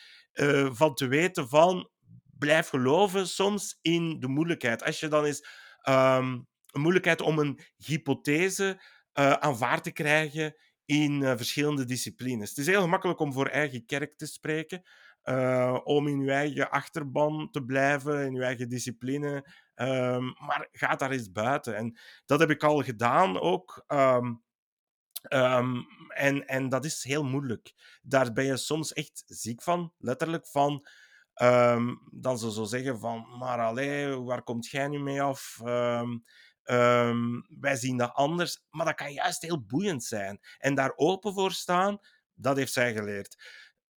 van 0.72 0.94
te 0.94 1.08
weten 1.08 1.50
van, 1.50 1.90
blijf 2.40 2.70
geloven 2.70 3.28
soms 3.28 3.80
in 3.82 4.20
de 4.20 4.28
moeilijkheid. 4.28 4.84
Als 4.84 5.00
je 5.00 5.08
dan 5.08 5.26
eens 5.26 5.48
um, 5.90 6.48
een 6.68 6.82
moeilijkheid 6.82 7.22
om 7.22 7.40
een 7.40 7.60
hypothese 7.76 8.82
uh, 9.20 9.32
aanvaard 9.32 9.84
te 9.84 9.92
krijgen 9.92 10.56
in 10.86 11.22
uh, 11.22 11.34
verschillende 11.36 11.86
disciplines. 11.86 12.50
Het 12.50 12.58
is 12.58 12.68
heel 12.68 12.82
gemakkelijk 12.82 13.20
om 13.20 13.34
voor 13.34 13.48
eigen 13.48 13.86
kerk 13.86 14.18
te 14.18 14.26
spreken, 14.26 14.82
uh, 15.24 15.80
om 15.84 16.08
in 16.08 16.22
je 16.22 16.32
eigen 16.32 16.70
achterban 16.70 17.52
te 17.52 17.64
blijven, 17.64 18.26
in 18.26 18.34
je 18.34 18.44
eigen 18.44 18.70
discipline. 18.70 19.48
Um, 19.76 20.36
maar 20.40 20.68
ga 20.72 20.96
daar 20.96 21.12
eens 21.12 21.32
buiten. 21.32 21.76
En 21.76 21.98
dat 22.26 22.40
heb 22.40 22.50
ik 22.50 22.64
al 22.64 22.82
gedaan 22.82 23.40
ook. 23.40 23.84
Um, 23.88 24.46
en, 26.08 26.48
en 26.48 26.70
dat 26.70 26.86
is 26.86 27.04
heel 27.04 27.24
moeilijk. 27.24 27.74
Daar 28.02 28.34
ben 28.34 28.46
je 28.46 28.58
soms 28.58 28.94
echt 28.94 29.24
ziek 29.26 29.62
van, 29.64 29.94
letterlijk 29.98 30.48
van. 30.48 30.88
Dan 32.12 32.38
ze 32.38 32.52
zo 32.52 32.64
zeggen 32.64 33.00
van, 33.00 33.38
maar 33.40 33.60
allee, 33.60 34.16
waar 34.16 34.44
komt 34.44 34.68
jij 34.68 34.88
nu 34.88 35.00
mee 35.00 35.22
af? 35.22 35.60
Um, 35.64 37.46
wij 37.60 37.76
zien 37.76 37.98
dat 37.98 38.14
anders, 38.14 38.64
maar 38.70 38.86
dat 38.86 38.96
kan 38.96 39.14
juist 39.14 39.42
heel 39.42 39.66
boeiend 39.66 40.04
zijn. 40.04 40.40
En 40.58 40.76
daar 40.76 40.94
open 40.96 41.34
voor 41.34 41.52
staan, 41.52 42.00
dat 42.34 42.58
heeft 42.58 42.74
zij 42.74 42.94
geleerd. 42.94 43.38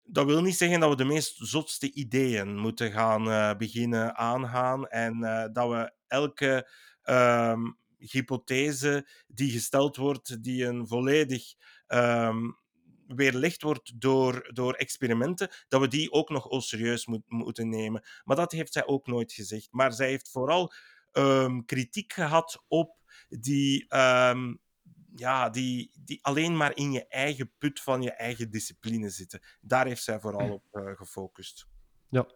Dat 0.02 0.26
wil 0.26 0.42
niet 0.42 0.56
zeggen 0.56 0.80
dat 0.80 0.90
we 0.90 0.96
de 0.96 1.04
meest 1.04 1.36
zotste 1.36 1.92
ideeën 1.92 2.56
moeten 2.56 2.92
gaan 2.92 3.28
uh, 3.28 3.54
beginnen 3.56 4.16
aangaan 4.16 4.88
en 4.88 5.18
uh, 5.20 5.44
dat 5.52 5.68
we 5.68 5.92
elke 6.06 6.70
um, 7.04 7.78
hypothese 7.98 9.08
die 9.26 9.50
gesteld 9.50 9.96
wordt, 9.96 10.42
die 10.42 10.64
een 10.64 10.86
volledig 10.86 11.54
um, 11.86 12.58
weerlegd 13.14 13.62
wordt 13.62 14.00
door, 14.00 14.50
door 14.52 14.74
experimenten, 14.74 15.50
dat 15.68 15.80
we 15.80 15.88
die 15.88 16.12
ook 16.12 16.28
nog 16.28 16.48
al 16.48 16.60
serieus 16.60 17.06
moet, 17.06 17.22
moeten 17.26 17.68
nemen. 17.68 18.04
Maar 18.24 18.36
dat 18.36 18.52
heeft 18.52 18.72
zij 18.72 18.86
ook 18.86 19.06
nooit 19.06 19.32
gezegd. 19.32 19.68
Maar 19.70 19.92
zij 19.92 20.08
heeft 20.08 20.30
vooral 20.30 20.72
um, 21.12 21.64
kritiek 21.64 22.12
gehad 22.12 22.64
op 22.68 22.96
die, 23.28 23.96
um, 23.96 24.60
ja, 25.14 25.50
die, 25.50 25.90
die 26.04 26.24
alleen 26.24 26.56
maar 26.56 26.76
in 26.76 26.92
je 26.92 27.06
eigen 27.06 27.52
put 27.58 27.80
van 27.80 28.02
je 28.02 28.12
eigen 28.12 28.50
discipline 28.50 29.10
zitten. 29.10 29.40
Daar 29.60 29.86
heeft 29.86 30.02
zij 30.02 30.20
vooral 30.20 30.52
op 30.52 30.64
uh, 30.72 30.96
gefocust. 30.96 31.66
Ja, 32.10 32.26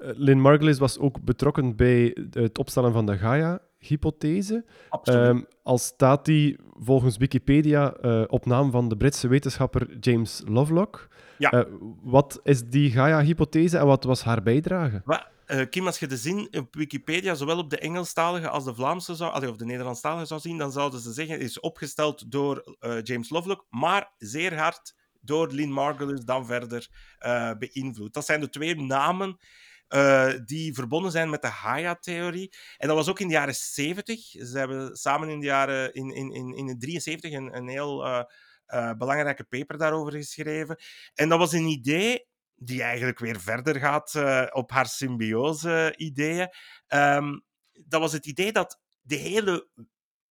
uh, 0.00 0.10
Lynn 0.14 0.40
Margulis 0.40 0.78
was 0.78 0.98
ook 0.98 1.24
betrokken 1.24 1.76
bij 1.76 2.16
het 2.30 2.58
opstellen 2.58 2.92
van 2.92 3.06
de 3.06 3.18
Gaia-hypothese. 3.18 4.64
Um, 5.04 5.46
al 5.62 5.78
staat 5.78 6.24
die 6.24 6.58
volgens 6.78 7.16
Wikipedia 7.16 7.94
uh, 8.02 8.24
op 8.26 8.46
naam 8.46 8.70
van 8.70 8.88
de 8.88 8.96
Britse 8.96 9.28
wetenschapper 9.28 9.98
James 10.00 10.42
Lovelock. 10.46 11.08
Ja. 11.38 11.54
Uh, 11.54 11.60
wat 12.02 12.40
is 12.42 12.68
die 12.68 12.90
Gaia-hypothese 12.90 13.78
en 13.78 13.86
wat 13.86 14.04
was 14.04 14.22
haar 14.22 14.42
bijdrage? 14.42 15.02
Well, 15.04 15.26
uh, 15.46 15.68
Kim, 15.70 15.86
als 15.86 15.98
je 15.98 16.06
de 16.06 16.16
zin 16.16 16.48
op 16.50 16.74
Wikipedia 16.74 17.34
zowel 17.34 17.58
op 17.58 17.70
de 17.70 17.78
Engelstalige 17.78 18.48
als 18.48 18.64
de 18.64 18.74
Vlaamse 18.74 19.14
zou, 19.14 19.48
of 19.48 19.56
de 19.56 19.64
Nederlandstalige 19.64 20.26
zou 20.26 20.40
zien, 20.40 20.58
dan 20.58 20.72
zouden 20.72 21.00
ze 21.00 21.12
zeggen: 21.12 21.40
is 21.40 21.60
opgesteld 21.60 22.30
door 22.30 22.76
James 23.02 23.30
Lovelock, 23.30 23.66
maar 23.70 24.10
zeer 24.18 24.58
hard 24.58 24.94
door 25.24 25.52
Lynn 25.52 25.72
Margulis 25.72 26.24
dan 26.24 26.46
verder 26.46 26.88
uh, 27.20 27.52
beïnvloed. 27.58 28.14
Dat 28.14 28.24
zijn 28.24 28.40
de 28.40 28.48
twee 28.48 28.76
namen 28.76 29.36
uh, 29.88 30.32
die 30.44 30.74
verbonden 30.74 31.10
zijn 31.10 31.30
met 31.30 31.42
de 31.42 31.50
Gaia-theorie. 31.50 32.54
En 32.76 32.88
dat 32.88 32.96
was 32.96 33.08
ook 33.08 33.20
in 33.20 33.26
de 33.26 33.32
jaren 33.32 33.54
70. 33.54 34.20
Ze 34.20 34.58
hebben 34.58 34.96
samen 34.96 35.28
in 35.28 35.40
de 35.40 35.46
jaren 35.46 35.94
in, 35.94 36.10
in, 36.10 36.30
in, 36.30 36.54
in 36.54 36.66
de 36.66 36.76
73 36.76 37.32
een, 37.32 37.56
een 37.56 37.68
heel 37.68 38.06
uh, 38.06 38.92
belangrijke 38.92 39.44
paper 39.44 39.78
daarover 39.78 40.12
geschreven. 40.12 40.76
En 41.14 41.28
dat 41.28 41.38
was 41.38 41.52
een 41.52 41.66
idee 41.66 42.26
die 42.54 42.82
eigenlijk 42.82 43.18
weer 43.18 43.40
verder 43.40 43.76
gaat 43.80 44.14
op 44.52 44.70
haar 44.70 44.86
symbiose-ideeën. 44.86 46.48
Um, 46.88 47.44
dat 47.72 48.00
was 48.00 48.12
het 48.12 48.26
idee 48.26 48.52
dat 48.52 48.80
de 49.00 49.16
hele 49.16 49.68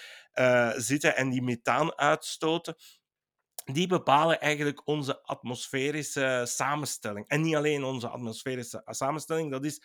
zitten 0.76 1.16
en 1.16 1.30
die 1.30 1.42
methaan 1.42 1.98
uitstoten. 1.98 2.76
die 3.72 3.86
bepalen 3.86 4.40
eigenlijk 4.40 4.86
onze 4.86 5.22
atmosferische 5.22 6.42
samenstelling. 6.46 7.28
En 7.28 7.40
niet 7.40 7.54
alleen 7.54 7.84
onze 7.84 8.08
atmosferische 8.08 8.82
samenstelling, 8.84 9.50
dat 9.50 9.64
is 9.64 9.80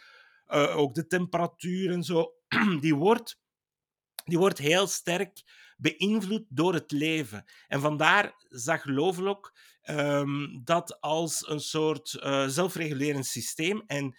uh, 0.54 0.78
ook 0.78 0.94
de 0.94 1.08
temperatuur 1.08 1.92
en 1.92 2.04
zo. 2.04 2.34
Die 2.82 2.96
wordt, 2.96 3.40
die 4.24 4.38
wordt 4.38 4.58
heel 4.58 4.88
sterk 4.88 5.44
beïnvloed 5.78 6.46
door 6.50 6.74
het 6.74 6.92
leven. 6.92 7.46
En 7.68 7.82
vandaar 7.82 8.34
zag 8.48 8.86
Lovelock 8.86 9.56
um, 9.84 10.62
dat 10.64 11.02
als 11.02 11.48
een 11.50 11.60
soort 11.60 12.10
zelfregulerend 12.48 13.26
systeem. 13.26 13.84
En 13.88 14.16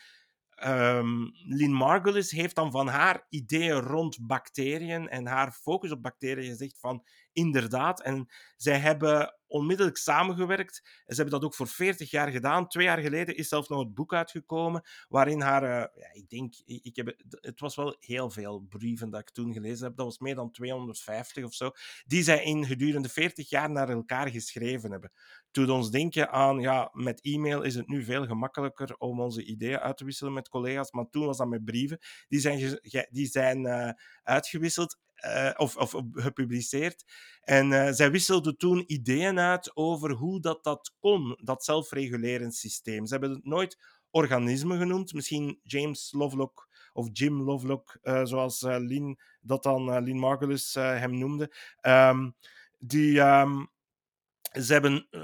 um, 0.67 1.33
Lynn 1.45 1.73
Margulis 1.73 2.31
heeft 2.31 2.55
dan 2.55 2.71
van 2.71 2.89
haar 2.89 3.27
ideeën 3.29 3.81
rond 3.81 4.27
bacteriën 4.27 5.09
en 5.09 5.27
haar 5.27 5.53
focus 5.53 5.91
op 5.91 6.03
bacteriën 6.03 6.51
gezegd 6.51 6.79
van 6.79 7.05
inderdaad. 7.33 8.03
En 8.03 8.29
zij 8.57 8.79
hebben 8.79 9.37
onmiddellijk 9.53 9.97
samengewerkt. 9.97 10.81
Ze 10.85 11.15
hebben 11.15 11.31
dat 11.31 11.45
ook 11.45 11.55
voor 11.55 11.69
40 11.69 12.11
jaar 12.11 12.29
gedaan. 12.29 12.69
Twee 12.69 12.85
jaar 12.85 12.99
geleden 12.99 13.37
is 13.37 13.49
zelfs 13.49 13.69
nog 13.69 13.79
het 13.79 13.95
boek 13.95 14.15
uitgekomen, 14.15 14.83
waarin 15.09 15.41
haar, 15.41 15.63
uh, 15.63 16.03
ja, 16.03 16.13
ik 16.13 16.29
denk, 16.29 16.55
ik 16.65 16.97
heb, 16.97 17.15
het 17.31 17.61
was 17.61 17.77
wel 17.77 17.97
heel 18.01 18.31
veel 18.31 18.61
brieven 18.69 19.11
dat 19.11 19.21
ik 19.21 19.31
toen 19.31 19.53
gelezen 19.53 19.87
heb. 19.87 19.97
Dat 19.97 20.07
was 20.07 20.19
meer 20.19 20.35
dan 20.35 20.51
250 20.51 21.45
of 21.45 21.55
zo, 21.55 21.71
die 22.07 22.23
zij 22.23 22.45
in 22.45 22.67
gedurende 22.67 23.09
40 23.09 23.49
jaar 23.49 23.71
naar 23.71 23.89
elkaar 23.89 24.29
geschreven 24.29 24.91
hebben. 24.91 25.13
Toen 25.51 25.71
ons 25.71 25.91
denken 25.91 26.31
aan, 26.31 26.61
ja, 26.61 26.91
met 26.93 27.21
e-mail 27.21 27.63
is 27.63 27.75
het 27.75 27.89
nu 27.89 28.05
veel 28.05 28.27
gemakkelijker 28.27 28.97
om 28.99 29.21
onze 29.21 29.45
ideeën 29.45 29.79
uit 29.79 29.97
te 29.97 30.05
wisselen 30.05 30.33
met 30.33 30.49
collega's, 30.49 30.91
maar 30.91 31.11
toen 31.11 31.27
was 31.27 31.37
dat 31.37 31.49
met 31.49 31.65
brieven. 31.65 31.99
Die 32.29 32.41
zijn, 32.41 32.81
die 33.11 33.27
zijn 33.27 33.65
uh, 33.65 33.91
uitgewisseld 34.23 34.99
uh, 35.27 35.51
of, 35.57 35.77
of, 35.77 35.95
gepubliceerd. 36.13 37.05
En 37.41 37.71
uh, 37.71 37.91
zij 37.91 38.11
wisselden 38.11 38.57
toen 38.57 38.85
ideeën 38.87 39.39
uit 39.39 39.77
over 39.77 40.11
hoe 40.11 40.41
dat, 40.41 40.65
dat 40.65 40.95
kon, 40.99 41.39
dat 41.43 41.65
zelfregulerend 41.65 42.55
systeem. 42.55 43.07
Ze 43.07 43.13
hebben 43.13 43.31
het 43.31 43.45
nooit 43.45 43.79
organisme 44.11 44.79
genoemd. 44.79 45.13
Misschien 45.13 45.61
James 45.63 46.13
Lovelock 46.13 46.69
of 46.93 47.09
Jim 47.13 47.43
Lovelock, 47.43 47.99
uh, 48.03 48.25
zoals 48.25 48.61
Lynn 48.61 49.19
dat 49.41 49.63
dan 49.63 50.03
Lynn 50.03 50.19
Margulis 50.19 50.75
hem 50.75 51.19
noemde. 51.19 51.55
Um, 51.81 52.35
die, 52.79 53.21
um, 53.21 53.71
ze 54.53 54.73
hebben, 54.73 55.07
uh, 55.11 55.21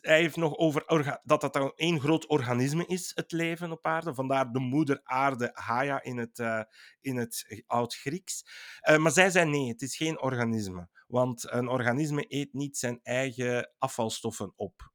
hij 0.00 0.20
heeft 0.20 0.36
nog 0.36 0.56
over 0.56 0.84
dat 1.24 1.40
dat 1.40 1.52
dan 1.52 1.72
één 1.74 2.00
groot 2.00 2.26
organisme 2.26 2.86
is, 2.86 3.12
het 3.14 3.32
leven 3.32 3.70
op 3.70 3.86
aarde. 3.86 4.14
Vandaar 4.14 4.52
de 4.52 4.58
moeder 4.58 5.00
aarde, 5.02 5.50
Gaia 5.54 6.02
in 6.02 6.16
het, 6.16 6.38
uh, 6.38 6.62
in 7.00 7.16
het 7.16 7.62
Oud-Grieks. 7.66 8.44
Uh, 8.90 8.96
maar 8.96 9.12
zij 9.12 9.30
zei 9.30 9.50
nee, 9.50 9.68
het 9.68 9.82
is 9.82 9.96
geen 9.96 10.20
organisme. 10.20 10.88
Want 11.06 11.52
een 11.52 11.68
organisme 11.68 12.24
eet 12.28 12.52
niet 12.52 12.78
zijn 12.78 13.00
eigen 13.02 13.72
afvalstoffen 13.78 14.52
op. 14.56 14.90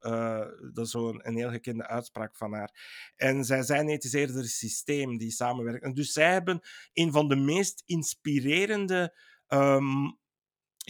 dat 0.73 0.86
is 0.86 0.91
zo'n 0.91 1.28
een 1.28 1.36
heel 1.36 1.50
gekende 1.50 1.88
uitspraak 1.88 2.36
van 2.36 2.54
haar. 2.54 2.71
En 3.15 3.43
zij 3.43 3.63
zei 3.63 3.84
nee, 3.84 3.95
het 3.95 4.04
is 4.04 4.13
eerder 4.13 4.38
een 4.38 4.43
systeem 4.43 5.17
die 5.17 5.32
samenwerkt. 5.32 5.84
En 5.84 5.93
dus 5.93 6.12
zij 6.12 6.32
hebben 6.32 6.60
een 6.93 7.12
van 7.12 7.28
de 7.28 7.36
meest 7.36 7.84
inspirerende 7.86 9.17
um, 9.47 10.17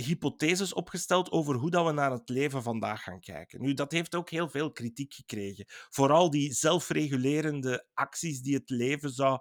hypotheses 0.04 0.74
opgesteld 0.74 1.32
over 1.32 1.56
hoe 1.56 1.70
dat 1.70 1.86
we 1.86 1.92
naar 1.92 2.12
het 2.12 2.30
leven 2.30 2.64
vandaag 2.64 3.04
gaan 3.04 3.20
kijken. 3.20 3.62
Nu, 3.62 3.74
dat 3.74 3.92
heeft 3.92 4.16
ook 4.16 4.30
heel 4.30 4.50
veel 4.50 4.72
kritiek 4.72 5.14
gekregen. 5.14 5.66
Vooral 5.68 6.30
die 6.30 6.54
zelfregulerende 6.54 7.86
acties 7.94 8.42
die 8.42 8.56
het 8.56 8.70
leven 8.70 9.10
zou 9.10 9.40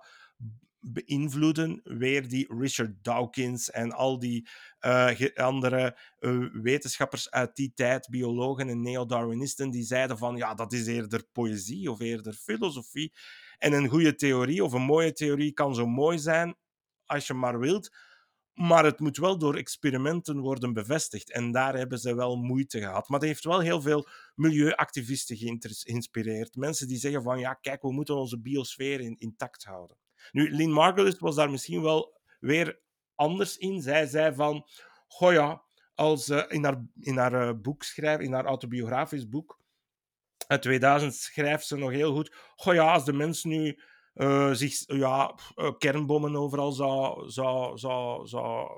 beïnvloeden. 0.81 1.81
Weer 1.85 2.29
die 2.29 2.55
Richard 2.59 3.05
Dawkins 3.05 3.71
en 3.71 3.93
al 3.93 4.19
die 4.19 4.49
uh, 4.81 5.11
andere 5.35 5.99
uh, 6.21 6.49
wetenschappers 6.53 7.31
uit 7.31 7.57
die 7.57 7.73
tijd, 7.75 8.09
biologen 8.11 8.69
en 8.69 8.83
neo-Darwinisten, 8.83 9.71
die 9.71 9.85
zeiden 9.85 10.19
van 10.19 10.37
ja, 10.37 10.55
dat 10.55 10.73
is 10.73 10.87
eerder 10.87 11.25
poëzie 11.33 11.91
of 11.91 12.01
eerder 12.01 12.33
filosofie. 12.33 13.13
En 13.59 13.73
een 13.73 13.89
goede 13.89 14.15
theorie 14.15 14.65
of 14.65 14.73
een 14.73 14.83
mooie 14.83 15.13
theorie 15.13 15.53
kan 15.53 15.75
zo 15.75 15.87
mooi 15.87 16.19
zijn 16.19 16.57
als 17.05 17.27
je 17.27 17.35
maar 17.35 17.59
wilt. 17.59 17.97
Maar 18.57 18.85
het 18.85 19.01
moet 19.01 19.17
wel 19.17 19.39
door 19.39 19.57
experimenten 19.57 20.39
worden 20.39 20.73
bevestigd. 20.73 21.33
En 21.33 21.53
daar 21.53 21.77
hebben 21.77 21.99
ze 21.99 22.15
wel 22.15 22.37
moeite 22.37 22.81
gehad. 22.81 23.09
Maar 23.09 23.19
dat 23.21 23.29
heeft 23.29 23.45
wel 23.45 23.61
heel 23.61 23.81
veel 23.81 24.09
milieuactivisten 24.35 25.37
geïnspireerd. 25.37 26.57
Mensen 26.57 26.89
die 26.89 26.99
zeggen 26.99 27.23
van, 27.23 27.39
ja, 27.39 27.55
kijk, 27.55 27.83
we 27.83 27.93
moeten 27.93 28.17
onze 28.17 28.41
biosfeer 28.41 29.01
in, 29.01 29.17
intact 29.19 29.65
houden. 29.65 29.97
Nu, 30.33 30.51
Lynn 30.51 30.73
Margulis 30.73 31.19
was 31.19 31.35
daar 31.35 31.51
misschien 31.51 31.83
wel 31.83 32.21
weer 32.41 32.81
anders 33.15 33.57
in. 33.57 33.83
Zij 33.83 34.07
zei 34.07 34.35
van, 34.35 34.67
goh 35.07 35.33
ja, 35.33 35.63
als 35.95 36.29
uh, 36.29 36.43
in 36.49 36.65
haar, 36.65 36.87
in 37.01 37.17
haar 37.17 37.49
uh, 37.49 37.61
boek 37.61 37.83
schrijft, 37.83 38.23
in 38.23 38.33
haar 38.33 38.45
autobiografisch 38.45 39.29
boek, 39.29 39.61
uit 40.47 40.63
2000 40.63 41.15
schrijft 41.15 41.67
ze 41.67 41.77
nog 41.77 41.91
heel 41.91 42.15
goed, 42.15 42.35
goh 42.57 42.75
ja, 42.75 42.93
als 42.93 43.05
de 43.05 43.13
mens 43.13 43.45
nu 43.45 43.81
uh, 44.17 44.53
zich 44.53 44.83
ja, 44.87 45.39
uh, 45.57 45.71
kernbommen 45.79 46.37
overal 46.37 46.73
zou, 46.73 47.31
zou, 47.31 47.79
zou, 47.79 48.27
zou 48.27 48.69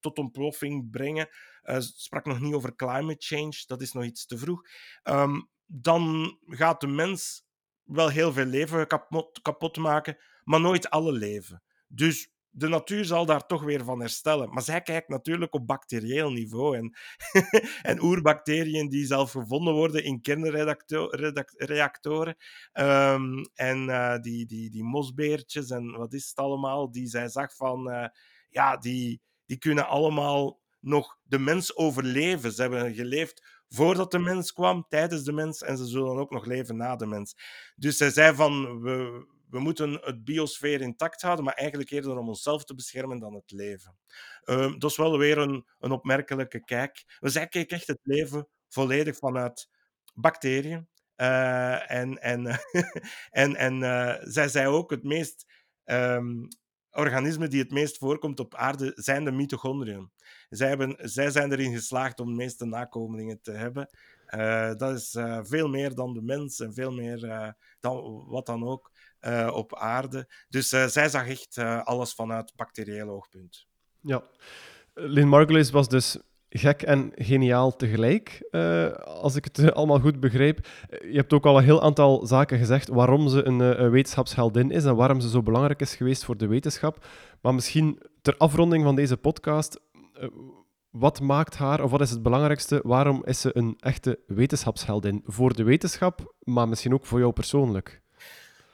tot 0.00 0.18
ontploffing 0.18 0.90
brengen. 0.90 1.28
Uh, 1.64 1.78
sprak 1.78 2.24
nog 2.24 2.40
niet 2.40 2.54
over 2.54 2.76
climate 2.76 3.26
change, 3.26 3.62
dat 3.66 3.80
is 3.80 3.92
nog 3.92 4.04
iets 4.04 4.26
te 4.26 4.38
vroeg. 4.38 4.62
Um, 5.04 5.48
dan 5.66 6.36
gaat 6.46 6.80
de 6.80 6.86
mens 6.86 7.44
wel 7.82 8.08
heel 8.08 8.32
veel 8.32 8.44
leven 8.44 8.86
kapot, 8.86 9.40
kapot 9.42 9.76
maken, 9.76 10.16
maar 10.44 10.60
nooit 10.60 10.90
alle 10.90 11.12
leven. 11.12 11.62
Dus 11.86 12.30
de 12.58 12.68
natuur 12.68 13.04
zal 13.04 13.26
daar 13.26 13.46
toch 13.46 13.62
weer 13.62 13.84
van 13.84 14.00
herstellen. 14.00 14.52
Maar 14.52 14.62
zij 14.62 14.80
kijkt 14.80 15.08
natuurlijk 15.08 15.54
op 15.54 15.66
bacterieel 15.66 16.30
niveau. 16.30 16.76
En, 16.76 16.96
en 17.90 18.02
oerbacteriën 18.02 18.88
die 18.88 19.06
zelf 19.06 19.30
gevonden 19.30 19.74
worden 19.74 20.04
in 20.04 20.20
kernreactoren. 20.20 22.36
Um, 22.72 23.42
en 23.54 23.88
uh, 23.88 24.18
die, 24.18 24.46
die, 24.46 24.70
die 24.70 24.84
mosbeertjes 24.84 25.70
en 25.70 25.90
wat 25.90 26.12
is 26.12 26.28
het 26.28 26.36
allemaal, 26.36 26.90
die 26.90 27.06
zij 27.06 27.28
zag 27.28 27.54
van... 27.54 27.90
Uh, 27.90 28.06
ja, 28.50 28.76
die, 28.76 29.20
die 29.46 29.58
kunnen 29.58 29.88
allemaal 29.88 30.60
nog 30.80 31.18
de 31.22 31.38
mens 31.38 31.76
overleven. 31.76 32.52
Ze 32.52 32.62
hebben 32.62 32.94
geleefd 32.94 33.64
voordat 33.68 34.10
de 34.10 34.18
mens 34.18 34.52
kwam, 34.52 34.86
tijdens 34.88 35.24
de 35.24 35.32
mens 35.32 35.62
en 35.62 35.76
ze 35.76 35.86
zullen 35.86 36.16
ook 36.16 36.30
nog 36.30 36.44
leven 36.44 36.76
na 36.76 36.96
de 36.96 37.06
mens. 37.06 37.36
Dus 37.76 37.96
zij 37.96 38.10
zei 38.10 38.34
van, 38.34 38.80
we, 38.80 39.26
we 39.56 39.62
moeten 39.62 39.92
het 39.92 40.24
biosfeer 40.24 40.80
intact 40.80 41.22
houden, 41.22 41.44
maar 41.44 41.54
eigenlijk 41.54 41.90
eerder 41.90 42.16
om 42.16 42.28
onszelf 42.28 42.64
te 42.64 42.74
beschermen 42.74 43.18
dan 43.18 43.34
het 43.34 43.50
leven. 43.50 43.96
Um, 44.44 44.78
dat 44.78 44.90
is 44.90 44.96
wel 44.96 45.18
weer 45.18 45.38
een, 45.38 45.66
een 45.78 45.90
opmerkelijke 45.90 46.64
kijk. 46.64 47.04
We 47.20 47.28
zij 47.28 47.46
kijken 47.46 47.76
echt 47.76 47.86
het 47.86 47.98
leven 48.02 48.48
volledig 48.68 49.16
vanuit 49.16 49.68
bacteriën. 50.14 50.88
Uh, 51.16 51.90
en 51.90 52.22
en, 52.22 52.46
en, 53.42 53.56
en 53.56 53.80
uh, 53.80 54.14
zij 54.20 54.48
zei 54.48 54.66
ook 54.66 54.90
het 54.90 55.02
meest 55.02 55.46
um, 55.84 56.48
organismen 56.90 57.50
die 57.50 57.62
het 57.62 57.70
meest 57.70 57.98
voorkomt 57.98 58.40
op 58.40 58.54
aarde 58.54 58.92
zijn 58.94 59.24
de 59.24 59.32
mitochondriën. 59.32 60.10
Zij, 60.48 60.68
hebben, 60.68 60.96
zij 60.98 61.30
zijn 61.30 61.52
erin 61.52 61.72
geslaagd 61.72 62.20
om 62.20 62.26
de 62.26 62.34
meeste 62.34 62.64
nakomelingen 62.64 63.40
te 63.42 63.52
hebben. 63.52 63.88
Uh, 64.28 64.74
dat 64.74 64.96
is 64.96 65.16
veel 65.42 65.68
meer 65.68 65.94
dan 65.94 66.14
de 66.14 66.22
mens 66.22 66.60
en 66.60 66.74
veel 66.74 66.92
meer 66.92 67.54
dan 67.80 68.24
wat 68.28 68.46
dan 68.46 68.64
ook. 68.64 68.90
Uh, 69.26 69.50
op 69.52 69.76
aarde. 69.76 70.28
Dus 70.48 70.72
uh, 70.72 70.84
zij 70.84 71.08
zag 71.08 71.28
echt 71.28 71.56
uh, 71.56 71.84
alles 71.84 72.12
vanuit 72.12 72.52
bacterieel 72.56 73.08
oogpunt. 73.08 73.66
Ja, 74.00 74.22
Lynn 74.94 75.28
Margulis 75.28 75.70
was 75.70 75.88
dus 75.88 76.18
gek 76.48 76.82
en 76.82 77.12
geniaal 77.14 77.76
tegelijk, 77.76 78.48
als 79.04 79.34
ik 79.34 79.44
het 79.44 79.72
allemaal 79.72 80.00
goed 80.00 80.20
begreep. 80.20 80.66
Je 80.88 81.16
hebt 81.16 81.32
ook 81.32 81.46
al 81.46 81.58
een 81.58 81.64
heel 81.64 81.82
aantal 81.82 82.26
zaken 82.26 82.58
gezegd 82.58 82.88
waarom 82.88 83.28
ze 83.28 83.44
een 83.44 83.90
wetenschapsheldin 83.90 84.70
is 84.70 84.84
en 84.84 84.96
waarom 84.96 85.20
ze 85.20 85.28
zo 85.28 85.42
belangrijk 85.42 85.80
is 85.80 85.96
geweest 85.96 86.24
voor 86.24 86.36
de 86.36 86.46
wetenschap. 86.46 87.06
Maar 87.40 87.54
misschien 87.54 88.02
ter 88.22 88.36
afronding 88.36 88.84
van 88.84 88.94
deze 88.94 89.16
podcast, 89.16 89.80
wat 90.90 91.20
maakt 91.20 91.56
haar, 91.56 91.82
of 91.82 91.90
wat 91.90 92.00
is 92.00 92.10
het 92.10 92.22
belangrijkste, 92.22 92.80
waarom 92.82 93.24
is 93.24 93.40
ze 93.40 93.56
een 93.56 93.76
echte 93.78 94.18
wetenschapsheldin? 94.26 95.22
Voor 95.24 95.54
de 95.54 95.64
wetenschap, 95.64 96.34
maar 96.38 96.68
misschien 96.68 96.94
ook 96.94 97.06
voor 97.06 97.18
jou 97.18 97.32
persoonlijk? 97.32 98.04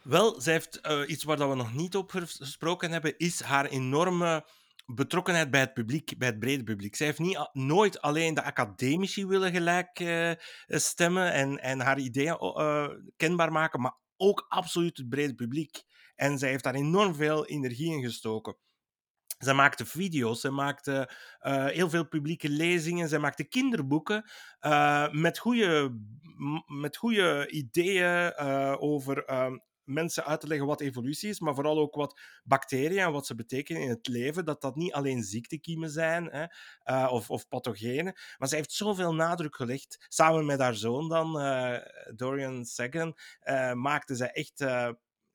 Wel, 0.03 0.41
zij 0.41 0.53
heeft 0.53 0.87
uh, 0.87 1.01
iets 1.07 1.25
waar 1.25 1.49
we 1.49 1.55
nog 1.55 1.75
niet 1.75 1.97
op 1.97 2.11
gesproken 2.11 2.91
hebben, 2.91 3.19
is 3.19 3.41
haar 3.41 3.67
enorme 3.67 4.47
betrokkenheid 4.87 5.51
bij 5.51 5.61
het 5.61 5.75
publiek, 5.75 6.19
bij 6.19 6.29
het 6.29 6.39
brede 6.39 6.63
publiek. 6.63 6.97
Zij 6.97 7.07
heeft 7.07 7.19
niet, 7.19 7.51
nooit 7.53 8.01
alleen 8.01 8.35
de 8.35 8.43
academici 8.43 9.27
willen 9.27 9.53
gelijk 9.53 10.01
uh, 10.01 10.33
stemmen 10.67 11.33
en, 11.33 11.59
en 11.59 11.81
haar 11.81 11.99
ideeën 11.99 12.37
uh, 12.41 12.89
kenbaar 13.17 13.53
maken, 13.53 13.81
maar 13.81 13.97
ook 14.17 14.45
absoluut 14.49 14.97
het 14.97 15.09
brede 15.09 15.35
publiek. 15.35 15.83
En 16.15 16.39
zij 16.39 16.51
heeft 16.51 16.65
daar 16.65 16.75
enorm 16.75 17.15
veel 17.15 17.47
energie 17.47 17.93
in 17.93 18.03
gestoken. 18.03 18.57
Zij 19.39 19.55
maakte 19.55 19.87
video's, 19.87 20.41
zij 20.41 20.51
maakte 20.51 21.11
heel 21.67 21.91
veel 21.91 22.09
publieke 22.09 22.49
lezingen, 22.49 23.09
zij 23.09 23.19
maakte 23.19 23.45
kinderboeken 23.45 24.31
met 25.11 25.39
goede 25.39 25.99
met 26.67 26.97
goede 26.97 27.51
ideeën 27.51 28.37
over 28.79 29.25
mensen 29.85 30.25
uit 30.25 30.41
te 30.41 30.47
leggen 30.47 30.67
wat 30.67 30.81
evolutie 30.81 31.29
is, 31.29 31.41
maar 31.41 31.55
vooral 31.55 31.79
ook 31.79 31.95
wat 31.95 32.21
bacteriën 32.45 32.99
en 32.99 33.13
wat 33.13 33.27
ze 33.27 33.35
betekenen 33.35 33.83
in 33.83 33.89
het 33.89 34.09
leven. 34.09 34.45
Dat 34.45 34.61
dat 34.61 34.77
niet 34.77 34.93
alleen 34.93 35.23
ziektekiemen 35.23 35.91
zijn 35.91 36.25
hè, 36.25 36.45
uh, 36.85 37.13
of, 37.13 37.31
of 37.31 37.49
pathogenen. 37.49 38.15
Maar 38.39 38.49
ze 38.49 38.55
heeft 38.55 38.73
zoveel 38.73 39.15
nadruk 39.15 39.57
gelegd. 39.57 40.07
Samen 40.09 40.47
met 40.47 40.61
haar 40.61 40.75
zoon 40.75 41.09
dan, 41.09 41.41
uh, 41.41 41.79
Dorian 42.15 42.65
Sagan, 42.65 43.17
uh, 43.45 43.73
maakte 43.73 44.15
zij 44.15 44.31
echt 44.31 44.65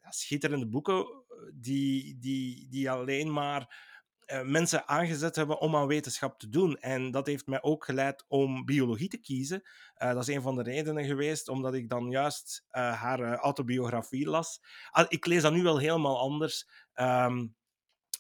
schitterende 0.10 0.68
boeken 0.68 1.26
die, 1.54 2.18
die, 2.20 2.68
die 2.70 2.92
alleen 2.92 3.34
maar 3.34 3.86
uh, 4.34 4.42
mensen 4.42 4.88
aangezet 4.88 5.36
hebben 5.36 5.60
om 5.60 5.76
aan 5.76 5.88
wetenschap 5.88 6.40
te 6.40 6.50
doen. 6.50 6.78
En 6.78 7.12
dat 7.12 7.28
heeft 7.28 7.48
mij 7.48 7.62
ook 7.62 7.86
geleid 7.86 8.26
om 8.28 8.66
biologie 8.66 9.10
te 9.10 9.18
kiezen. 9.18 9.62
Uh, 9.98 10.14
dat 10.14 10.28
is 10.28 10.36
een 10.36 10.42
van 10.42 10.56
de 10.56 10.64
redenen 10.64 11.06
geweest, 11.06 11.48
omdat 11.48 11.74
ik 11.74 11.90
dan 11.90 12.10
juist 12.10 12.66
uh, 12.72 13.02
haar 13.02 13.36
autobiografie 13.36 14.30
las. 14.30 14.62
Ah, 14.90 15.06
ik 15.10 15.26
lees 15.26 15.42
dat 15.42 15.54
nu 15.54 15.64
wel 15.64 15.78
helemaal 15.78 16.20
anders. 16.20 16.68
Um, 16.96 17.56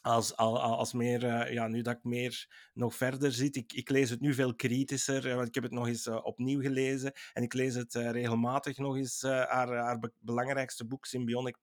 als, 0.01 0.35
als, 0.35 0.59
als 0.59 0.93
meer, 0.93 1.53
ja, 1.53 1.67
nu 1.67 1.81
dat 1.81 1.95
ik 1.95 2.03
meer 2.03 2.47
nog 2.73 2.95
verder 2.95 3.31
zit, 3.31 3.55
ik, 3.55 3.73
ik 3.73 3.89
lees 3.89 4.09
het 4.09 4.19
nu 4.19 4.33
veel 4.33 4.55
kritischer, 4.55 5.35
want 5.35 5.47
ik 5.47 5.53
heb 5.53 5.63
het 5.63 5.71
nog 5.73 5.87
eens 5.87 6.07
opnieuw 6.07 6.61
gelezen 6.61 7.13
en 7.33 7.43
ik 7.43 7.53
lees 7.53 7.75
het 7.75 7.93
regelmatig 7.93 8.77
nog 8.77 8.95
eens, 8.95 9.21
haar, 9.21 9.75
haar 9.75 9.99
be 9.99 10.11
belangrijkste 10.19 10.85
boek, 10.85 11.05
Symbionic 11.05 11.57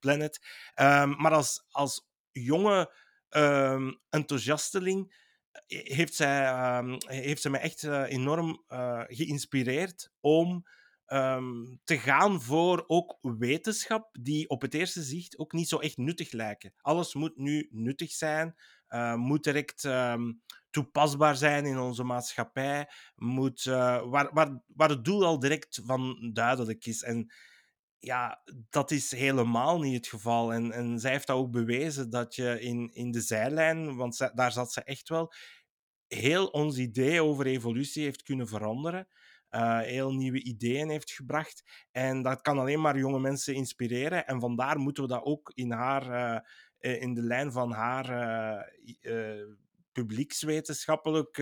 Planet. 0.00 0.40
Um, 0.74 1.16
maar 1.16 1.32
als, 1.32 1.64
als 1.70 2.08
jonge 2.32 2.92
um, 3.30 4.00
enthousiasteling 4.10 5.14
eh, 5.66 5.96
heeft 5.96 6.14
zij, 6.14 6.48
um, 6.78 6.96
heeft 7.06 7.42
zij 7.42 7.50
mij 7.50 7.60
echt 7.60 7.82
uh, 7.82 8.02
enorm 8.08 8.64
uh, 8.68 9.02
geïnspireerd 9.06 10.12
om 10.20 10.66
um, 11.06 11.80
te 11.84 11.98
gaan 11.98 12.42
voor 12.42 12.84
ook 12.86 13.18
wetenschap 13.20 14.08
die 14.20 14.48
op 14.48 14.62
het 14.62 14.74
eerste 14.74 15.02
zicht 15.02 15.38
ook 15.38 15.52
niet 15.52 15.68
zo 15.68 15.78
echt 15.78 15.96
nuttig 15.96 16.32
lijken. 16.32 16.72
Alles 16.80 17.14
moet 17.14 17.36
nu 17.36 17.68
nuttig 17.70 18.10
zijn, 18.12 18.56
moet 19.16 19.44
direct 19.44 19.88
toepasbaar 20.70 21.36
zijn 21.36 21.66
in 21.66 21.78
onze 21.78 22.04
maatschappij, 22.04 22.88
moet, 23.14 23.64
waar, 23.64 24.32
waar, 24.32 24.62
waar 24.66 24.88
het 24.88 25.04
doel 25.04 25.24
al 25.24 25.38
direct 25.38 25.80
van 25.84 26.30
duidelijk 26.32 26.86
is. 26.86 27.02
En 27.02 27.32
ja, 28.00 28.42
dat 28.70 28.90
is 28.90 29.10
helemaal 29.10 29.80
niet 29.80 29.94
het 29.94 30.06
geval. 30.06 30.52
En, 30.52 30.72
en 30.72 30.98
zij 30.98 31.10
heeft 31.10 31.26
dat 31.26 31.36
ook 31.36 31.50
bewezen 31.50 32.10
dat 32.10 32.34
je 32.34 32.60
in, 32.60 32.90
in 32.92 33.10
de 33.10 33.20
zijlijn, 33.20 33.96
want 33.96 34.30
daar 34.34 34.52
zat 34.52 34.72
ze 34.72 34.82
echt 34.82 35.08
wel, 35.08 35.32
heel 36.06 36.46
ons 36.46 36.78
idee 36.78 37.22
over 37.22 37.46
evolutie 37.46 38.02
heeft 38.02 38.22
kunnen 38.22 38.48
veranderen. 38.48 39.08
Uh, 39.50 39.80
heel 39.80 40.12
nieuwe 40.12 40.42
ideeën 40.42 40.88
heeft 40.88 41.10
gebracht. 41.10 41.86
En 41.90 42.22
dat 42.22 42.40
kan 42.40 42.58
alleen 42.58 42.80
maar 42.80 42.98
jonge 42.98 43.20
mensen 43.20 43.54
inspireren. 43.54 44.26
En 44.26 44.40
vandaar 44.40 44.78
moeten 44.78 45.02
we 45.02 45.08
dat 45.08 45.24
ook 45.24 45.52
in, 45.54 45.70
haar, 45.70 46.42
uh, 46.80 47.02
in 47.02 47.14
de 47.14 47.22
lijn 47.22 47.52
van 47.52 47.72
haar 47.72 48.10
uh, 49.02 49.42
publiekswetenschappelijk, 49.92 51.32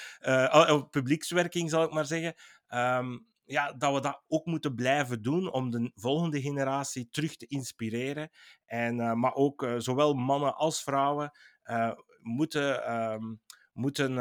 publiekswerking 0.90 1.70
zal 1.70 1.82
ik 1.82 1.92
maar 1.92 2.06
zeggen. 2.06 2.34
Um, 2.68 3.26
ja, 3.50 3.72
dat 3.72 3.94
we 3.94 4.00
dat 4.00 4.22
ook 4.28 4.46
moeten 4.46 4.74
blijven 4.74 5.22
doen 5.22 5.52
om 5.52 5.70
de 5.70 5.90
volgende 5.94 6.40
generatie 6.40 7.08
terug 7.10 7.36
te 7.36 7.46
inspireren. 7.46 8.30
En, 8.64 8.96
uh, 8.96 9.12
maar 9.12 9.34
ook 9.34 9.62
uh, 9.62 9.74
zowel 9.78 10.14
mannen 10.14 10.56
als 10.56 10.82
vrouwen 10.82 11.30
uh, 11.64 11.92
moeten, 12.20 12.94
um, 12.94 13.40
moeten, 13.72 14.14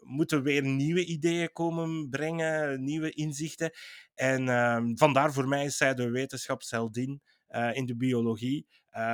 moeten 0.00 0.42
weer 0.42 0.62
nieuwe 0.62 1.04
ideeën 1.04 1.52
komen 1.52 2.08
brengen, 2.08 2.84
nieuwe 2.84 3.10
inzichten. 3.10 3.70
En 4.14 4.48
ehm, 4.48 4.96
vandaar 4.96 5.32
voor 5.32 5.48
mij 5.48 5.64
is 5.64 5.76
zij 5.76 5.94
de 5.94 6.10
wetenschapsheldin 6.10 7.22
in 7.72 7.86
de 7.86 7.96
biologie. 7.96 8.66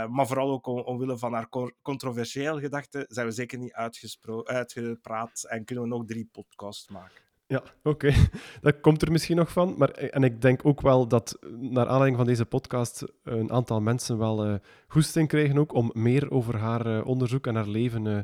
maar 0.09 0.27
vooral 0.27 0.51
ook 0.51 0.67
om, 0.67 0.81
omwille 0.81 1.19
van 1.19 1.33
haar 1.33 1.49
controversieel 1.83 2.61
gedachten 2.61 3.05
zijn 3.09 3.27
we 3.27 3.33
zeker 3.33 3.59
niet 3.59 3.73
uitgepraat 3.73 5.45
en 5.49 5.65
kunnen 5.65 5.85
we 5.85 5.91
nog 5.91 6.05
drie 6.05 6.29
podcasts 6.33 6.89
maken. 6.89 7.23
Ja, 7.47 7.63
oké. 7.83 7.89
Okay. 7.89 8.15
Dat 8.61 8.81
komt 8.81 9.03
er 9.03 9.13
misschien 9.13 9.37
nog 9.37 9.53
van. 9.53 9.75
Maar, 9.79 9.91
en 9.91 10.23
ik 10.23 10.41
denk 10.43 10.61
ook 10.65 10.81
wel 10.81 11.09
dat, 11.09 11.39
naar 11.51 11.87
aanleiding 11.87 12.17
van 12.17 12.27
deze 12.27 12.45
podcast, 12.45 13.05
een 13.23 13.53
aantal 13.53 13.81
mensen 13.81 14.19
wel 14.19 14.47
uh, 14.47 14.55
goesting 14.89 15.29
krijgen 15.29 15.59
ook 15.59 15.75
om 15.75 15.91
meer 15.95 16.31
over 16.31 16.57
haar 16.57 16.87
uh, 16.87 17.07
onderzoek 17.07 17.47
en 17.47 17.55
haar 17.55 17.69
leven 17.69 18.05
uh, 18.05 18.19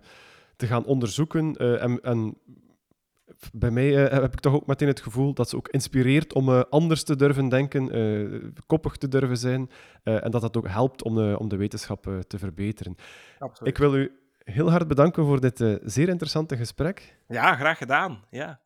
te 0.57 0.67
gaan 0.67 0.85
onderzoeken. 0.85 1.57
en, 1.57 2.01
en, 2.01 2.37
bij 3.53 3.71
mij 3.71 3.91
heb 3.93 4.33
ik 4.33 4.41
toch 4.41 4.55
ook 4.55 4.67
meteen 4.67 4.89
het 4.89 5.01
gevoel 5.01 5.35
dat 5.35 5.49
ze 5.49 5.57
ook 5.57 5.69
inspireert 5.69 6.33
om 6.33 6.49
anders 6.49 7.03
te 7.03 7.17
durven 7.17 7.49
denken, 7.49 8.55
koppig 8.67 8.97
te 8.97 9.09
durven 9.09 9.37
zijn. 9.37 9.71
en 10.03 10.31
dat 10.31 10.41
dat 10.41 10.57
ook 10.57 10.69
helpt 10.69 11.03
om 11.03 11.15
de, 11.15 11.37
om 11.39 11.49
de 11.49 11.57
wetenschap 11.57 12.23
te 12.27 12.39
verbeteren. 12.39 12.97
Absoluut. 13.39 13.73
Ik 13.73 13.79
wil 13.79 13.97
u 13.97 14.20
heel 14.51 14.71
hard 14.71 14.89
bedanken 14.89 15.25
voor 15.25 15.41
dit 15.41 15.61
uh, 15.61 15.77
zeer 15.83 16.09
interessante 16.09 16.57
gesprek. 16.57 17.19
Ja, 17.29 17.57
graag 17.57 17.79
gedaan. 17.79 18.25
Ja. 18.31 18.61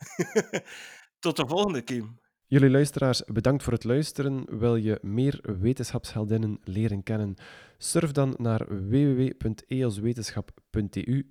Tot 1.18 1.36
de 1.36 1.46
volgende, 1.46 1.82
Kim. 1.82 2.18
Jullie 2.46 2.70
luisteraars, 2.70 3.24
bedankt 3.24 3.62
voor 3.62 3.72
het 3.72 3.84
luisteren. 3.84 4.58
Wil 4.58 4.76
je 4.76 4.98
meer 5.02 5.40
wetenschapsheldinnen 5.60 6.60
leren 6.64 7.02
kennen? 7.02 7.34
Surf 7.78 8.12
dan 8.12 8.34
naar 8.38 8.88
www.eoswetenschap.eu 8.88 11.28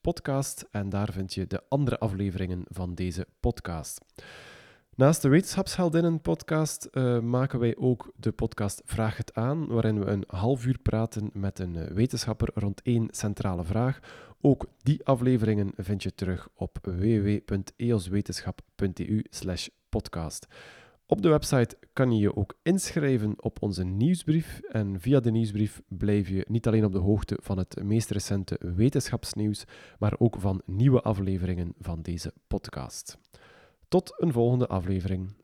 podcast 0.00 0.66
en 0.70 0.88
daar 0.88 1.12
vind 1.12 1.34
je 1.34 1.46
de 1.46 1.62
andere 1.68 1.98
afleveringen 1.98 2.64
van 2.68 2.94
deze 2.94 3.26
podcast. 3.40 4.00
Naast 4.98 5.22
de 5.22 5.28
Wetenschapsheldinnen-podcast 5.28 6.88
uh, 6.92 7.18
maken 7.18 7.58
wij 7.58 7.76
ook 7.76 8.12
de 8.16 8.32
podcast 8.32 8.82
Vraag 8.84 9.16
het 9.16 9.34
aan, 9.34 9.66
waarin 9.66 9.98
we 9.98 10.06
een 10.06 10.24
half 10.26 10.66
uur 10.66 10.78
praten 10.78 11.30
met 11.32 11.58
een 11.58 11.76
eh, 11.76 11.94
wetenschapper 11.94 12.50
rond 12.54 12.82
één 12.82 13.08
centrale 13.10 13.64
vraag. 13.64 13.98
Ook 14.40 14.66
die 14.82 15.04
afleveringen 15.04 15.72
vind 15.76 16.02
je 16.02 16.14
terug 16.14 16.48
op 16.54 16.78
www.eoswetenschap.eu 16.82 19.22
podcast. 19.88 20.46
Op 21.06 21.22
de 21.22 21.28
website 21.28 21.76
kan 21.92 22.12
je 22.12 22.18
je 22.18 22.36
ook 22.36 22.58
inschrijven 22.62 23.42
op 23.42 23.62
onze 23.62 23.84
nieuwsbrief. 23.84 24.60
En 24.60 25.00
via 25.00 25.20
de 25.20 25.30
nieuwsbrief 25.30 25.82
blijf 25.88 26.28
je 26.28 26.44
niet 26.48 26.66
alleen 26.66 26.84
op 26.84 26.92
de 26.92 26.98
hoogte 26.98 27.38
van 27.42 27.58
het 27.58 27.82
meest 27.82 28.10
recente 28.10 28.60
wetenschapsnieuws, 28.76 29.64
maar 29.98 30.14
ook 30.18 30.40
van 30.40 30.62
nieuwe 30.64 31.00
afleveringen 31.00 31.74
van 31.78 32.02
deze 32.02 32.32
podcast. 32.46 33.18
Tot 33.88 34.12
een 34.16 34.32
volgende 34.32 34.66
aflevering. 34.66 35.34